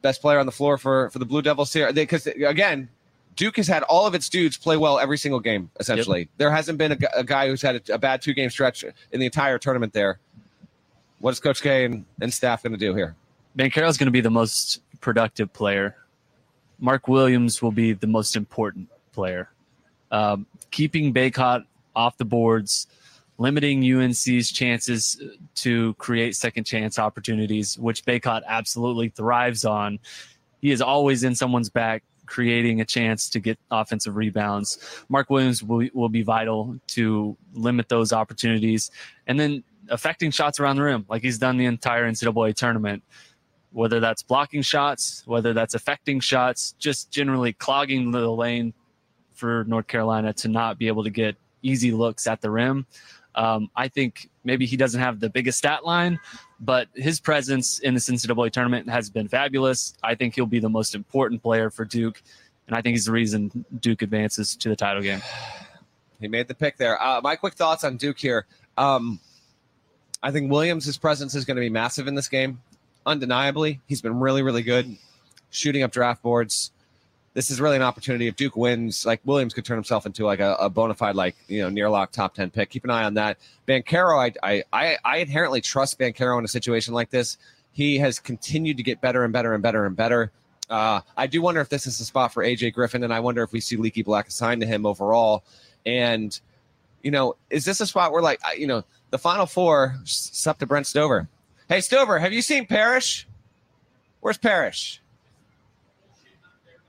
[0.00, 1.92] best player on the floor for for the Blue Devils here.
[1.92, 2.88] Because again,
[3.36, 5.70] Duke has had all of its dudes play well every single game.
[5.78, 8.82] Essentially, there hasn't been a, a guy who's had a, a bad two game stretch
[9.12, 9.92] in the entire tournament.
[9.92, 10.18] There,
[11.18, 13.14] what is Coach K and, and staff going to do here?
[13.56, 15.96] Banchero's going to be the most productive player.
[16.78, 19.48] Mark Williams will be the most important player.
[20.10, 21.64] Um, keeping Bacot
[21.94, 22.86] off the boards,
[23.38, 25.20] limiting UNC's chances
[25.56, 29.98] to create second chance opportunities, which Bacot absolutely thrives on.
[30.60, 34.78] He is always in someone's back, creating a chance to get offensive rebounds.
[35.08, 38.90] Mark Williams will, will be vital to limit those opportunities
[39.26, 43.02] and then affecting shots around the rim, like he's done the entire NCAA tournament
[43.76, 48.72] whether that's blocking shots, whether that's affecting shots, just generally clogging the lane
[49.34, 52.86] for North Carolina to not be able to get easy looks at the rim.
[53.34, 56.18] Um, I think maybe he doesn't have the biggest stat line,
[56.58, 59.92] but his presence in this NCAA tournament has been fabulous.
[60.02, 62.22] I think he'll be the most important player for Duke,
[62.66, 65.20] and I think he's the reason Duke advances to the title game.
[66.18, 66.98] He made the pick there.
[67.02, 68.46] Uh, my quick thoughts on Duke here.
[68.78, 69.20] Um,
[70.26, 72.60] I think Williams' presence is going to be massive in this game.
[73.06, 74.98] Undeniably, he's been really, really good
[75.50, 76.72] shooting up draft boards.
[77.34, 78.26] This is really an opportunity.
[78.26, 81.36] If Duke wins, like Williams could turn himself into like a, a bona fide, like
[81.46, 82.70] you know, near lock top ten pick.
[82.70, 83.38] Keep an eye on that.
[83.68, 87.38] Banchero, I, I, I, I inherently trust Banchero in a situation like this.
[87.70, 90.32] He has continued to get better and better and better and better.
[90.68, 93.44] Uh, I do wonder if this is the spot for AJ Griffin, and I wonder
[93.44, 95.44] if we see Leaky Black assigned to him overall.
[95.84, 96.36] And
[97.04, 99.96] you know, is this a spot where like you know the Final Four?
[100.02, 101.28] It's up to Brent Stover.
[101.68, 103.26] Hey Stover, have you seen Parrish?
[104.20, 105.00] Where's Parrish?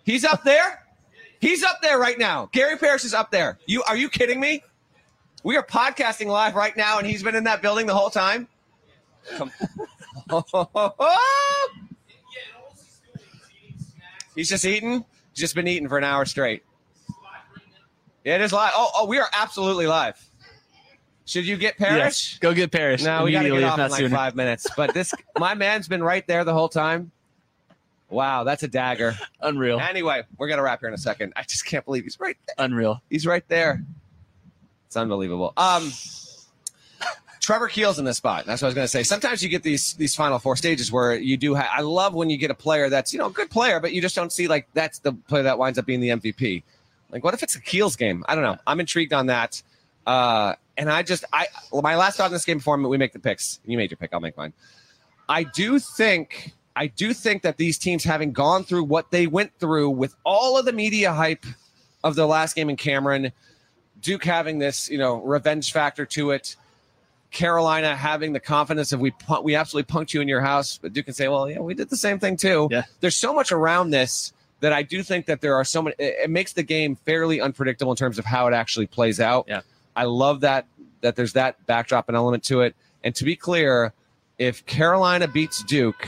[0.04, 0.84] He's up there.
[1.40, 2.50] He's up there right now.
[2.52, 3.60] Gary Parrish is up there.
[3.66, 4.64] You are you kidding me?
[5.44, 8.48] We are podcasting live right now, and he's been in that building the whole time.
[14.36, 15.04] He's just eating.
[15.34, 16.64] He's just been eating for an hour straight.
[18.24, 18.72] Yeah, it is live.
[18.76, 20.27] Oh, oh, we are absolutely live.
[21.28, 21.98] Should you get Parrish?
[22.34, 23.04] Yes, go get Parrish.
[23.04, 24.16] No, we got to immediately, get off in like sooner.
[24.16, 24.66] five minutes.
[24.78, 27.12] But this, my man's been right there the whole time.
[28.10, 29.18] Wow, that's a dagger.
[29.42, 31.34] Unreal, Anyway, we're gonna wrap here in a second.
[31.36, 32.56] I just can't believe he's right there.
[32.66, 33.02] unreal.
[33.10, 33.84] He's right there.
[34.86, 35.52] It's unbelievable.
[35.58, 35.92] Um,
[37.42, 38.46] Trevor Keels in this spot.
[38.46, 39.04] That's what I was gonna say.
[39.04, 41.56] Sometimes you get these these final four stages where you do.
[41.56, 43.92] Ha- I love when you get a player that's you know a good player, but
[43.92, 46.64] you just don't see like that's the player that winds up being the MVP.
[47.10, 48.24] Like, what if it's a Keels game?
[48.30, 48.58] I don't know.
[48.66, 49.62] I'm intrigued on that.
[50.08, 53.14] Uh, and I just, I well, my last thought in this game before we make
[53.14, 53.60] the picks.
[53.66, 54.14] You made your pick.
[54.14, 54.54] I'll make mine.
[55.28, 59.52] I do think, I do think that these teams having gone through what they went
[59.60, 61.46] through with all of the media hype
[62.04, 63.34] of the last game in Cameron,
[64.02, 66.56] Duke having this, you know, revenge factor to it.
[67.30, 71.06] Carolina having the confidence of we we absolutely punked you in your house, but Duke
[71.06, 72.70] can say, well, yeah, we did the same thing too.
[72.72, 72.84] Yeah.
[73.02, 74.32] There's so much around this
[74.62, 75.96] that I do think that there are so many.
[76.00, 79.46] It, it makes the game fairly unpredictable in terms of how it actually plays out.
[79.48, 79.62] Yeah.
[79.98, 80.68] I love that
[81.02, 82.76] that there's that backdrop and element to it.
[83.04, 83.94] And to be clear,
[84.38, 86.08] if Carolina beats Duke,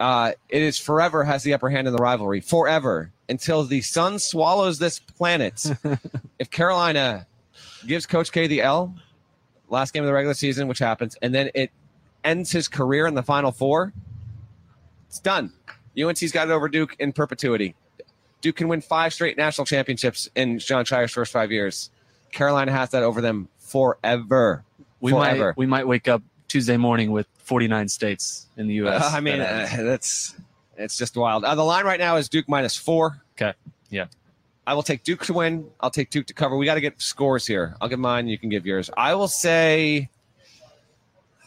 [0.00, 4.18] uh, it is forever has the upper hand in the rivalry forever until the sun
[4.18, 5.64] swallows this planet.
[6.38, 7.26] if Carolina
[7.86, 8.94] gives Coach K the L,
[9.68, 11.70] last game of the regular season, which happens, and then it
[12.22, 13.92] ends his career in the Final Four,
[15.08, 15.52] it's done.
[16.00, 17.74] UNC's got it over Duke in perpetuity.
[18.40, 21.90] Duke can win five straight national championships in Jon Scheyer's first five years.
[22.32, 24.64] Carolina has that over them forever.
[25.00, 25.48] We forever.
[25.48, 29.02] might we might wake up Tuesday morning with 49 states in the U.S.
[29.02, 30.34] Uh, I mean, that uh, that's
[30.76, 31.44] it's just wild.
[31.44, 33.22] Uh, the line right now is Duke minus four.
[33.36, 33.54] Okay.
[33.90, 34.06] Yeah.
[34.66, 35.70] I will take Duke to win.
[35.80, 36.56] I'll take Duke to cover.
[36.56, 37.74] We got to get scores here.
[37.80, 38.28] I'll give mine.
[38.28, 38.90] You can give yours.
[38.96, 40.10] I will say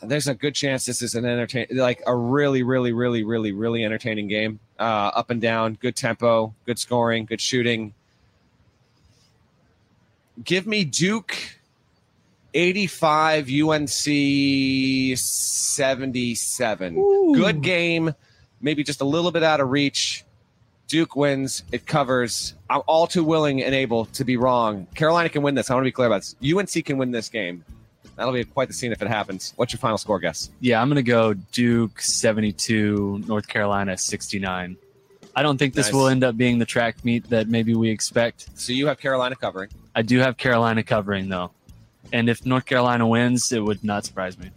[0.01, 3.85] there's a good chance this is an entertain, like a really, really, really, really, really
[3.85, 4.59] entertaining game.
[4.79, 7.93] Uh, up and down, good tempo, good scoring, good shooting.
[10.43, 11.35] Give me Duke
[12.53, 17.33] 85, UNC 77.
[17.33, 18.13] Good game,
[18.59, 20.25] maybe just a little bit out of reach.
[20.87, 21.63] Duke wins.
[21.71, 22.53] It covers.
[22.69, 24.87] I'm all too willing and able to be wrong.
[24.93, 25.69] Carolina can win this.
[25.69, 26.35] I want to be clear about this.
[26.43, 27.63] UNC can win this game.
[28.17, 29.53] That'll be quite the scene if it happens.
[29.55, 30.49] What's your final score guess?
[30.59, 34.75] Yeah, I'm going to go Duke 72, North Carolina 69.
[35.33, 35.93] I don't think this Nice.
[35.93, 38.49] will end up being the track meet that maybe we expect.
[38.59, 39.69] So you have Carolina covering.
[39.95, 41.51] I do have Carolina covering though.
[42.13, 44.49] And if North Carolina wins, it would not surprise me.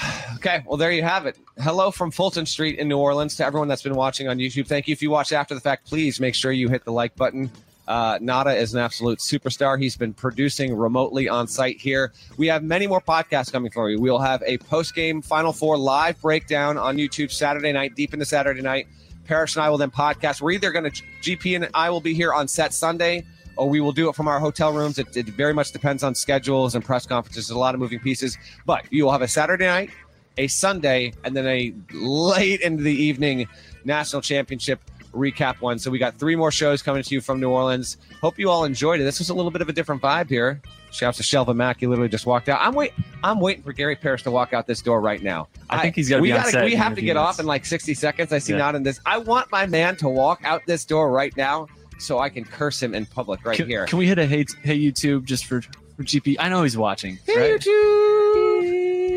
[0.36, 1.38] Okay, well there you have it.
[1.60, 4.66] Hello from Fulton Street in New Orleans to everyone that's been watching on YouTube.
[4.66, 4.92] Thank you.
[4.92, 7.48] If you watched after the fact, please make sure you hit the like button.
[7.86, 9.78] Uh, Nada is an absolute superstar.
[9.80, 12.12] He's been producing remotely on site here.
[12.38, 14.00] We have many more podcasts coming for you.
[14.00, 18.26] We'll have a post game Final Four live breakdown on YouTube Saturday night, deep into
[18.26, 18.88] Saturday night.
[19.24, 20.40] Parrish and I will then podcast.
[20.40, 23.24] We're either going to, GP and I will be here on set Sunday,
[23.56, 24.98] or we will do it from our hotel rooms.
[24.98, 27.48] It, it very much depends on schedules and press conferences.
[27.48, 29.90] There's a lot of moving pieces, but you will have a Saturday night,
[30.38, 33.46] a Sunday, and then a late into the evening
[33.84, 34.80] national championship
[35.12, 35.78] recap one.
[35.78, 37.98] So we got three more shows coming to you from New Orleans.
[38.22, 39.04] Hope you all enjoyed it.
[39.04, 40.62] This was a little bit of a different vibe here.
[40.90, 41.80] Shouts to Shelvin Mack.
[41.80, 42.60] He literally just walked out.
[42.62, 42.92] I'm wait.
[43.22, 45.48] I'm waiting for Gary Parrish to walk out this door right now.
[45.68, 47.28] I think he's got to we gotta- We have to get minutes.
[47.34, 48.32] off in like 60 seconds.
[48.32, 48.58] I see Yeah.
[48.60, 49.00] not in this.
[49.04, 51.66] I want my man to walk out this door right now
[52.02, 53.86] so I can curse him in public right Can, here.
[53.86, 56.36] can we hit a hey, hey YouTube just for, for GP?
[56.38, 57.18] I know he's watching.
[57.26, 57.60] Hey right?
[57.60, 58.62] YouTube.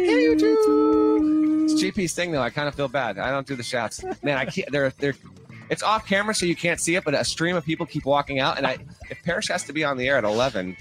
[0.06, 1.64] Hey YouTube.
[1.64, 2.42] It's GP's thing though.
[2.42, 3.18] I kind of feel bad.
[3.18, 4.04] I don't do the shouts.
[4.24, 4.72] Man, I can't.
[4.72, 5.16] They're they're.
[5.70, 7.04] It's off camera, so you can't see it.
[7.04, 8.78] But a stream of people keep walking out, and I
[9.10, 10.78] if Parrish has to be on the air at eleven,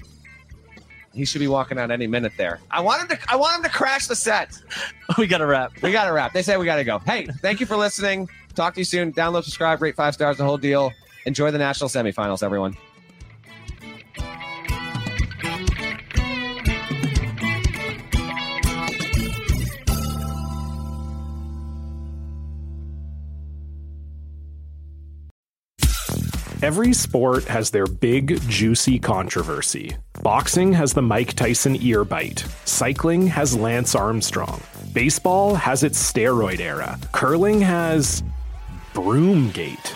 [1.11, 2.33] he should be walking out any minute.
[2.37, 2.59] There.
[2.69, 3.19] I want him to.
[3.27, 4.61] I want him to crash the set.
[5.17, 5.81] we got to wrap.
[5.81, 6.33] We got to wrap.
[6.33, 6.99] They say we got to go.
[6.99, 8.29] Hey, thank you for listening.
[8.53, 9.11] Talk to you soon.
[9.11, 10.93] Download, subscribe, rate five stars, the whole deal.
[11.25, 12.75] Enjoy the national semifinals, everyone.
[26.61, 29.97] Every sport has their big, juicy controversy.
[30.23, 32.43] Boxing has the Mike Tyson ear bite.
[32.65, 34.63] Cycling has Lance Armstrong.
[34.91, 36.97] Baseball has its steroid era.
[37.11, 38.23] Curling has.
[38.95, 39.95] Broomgate.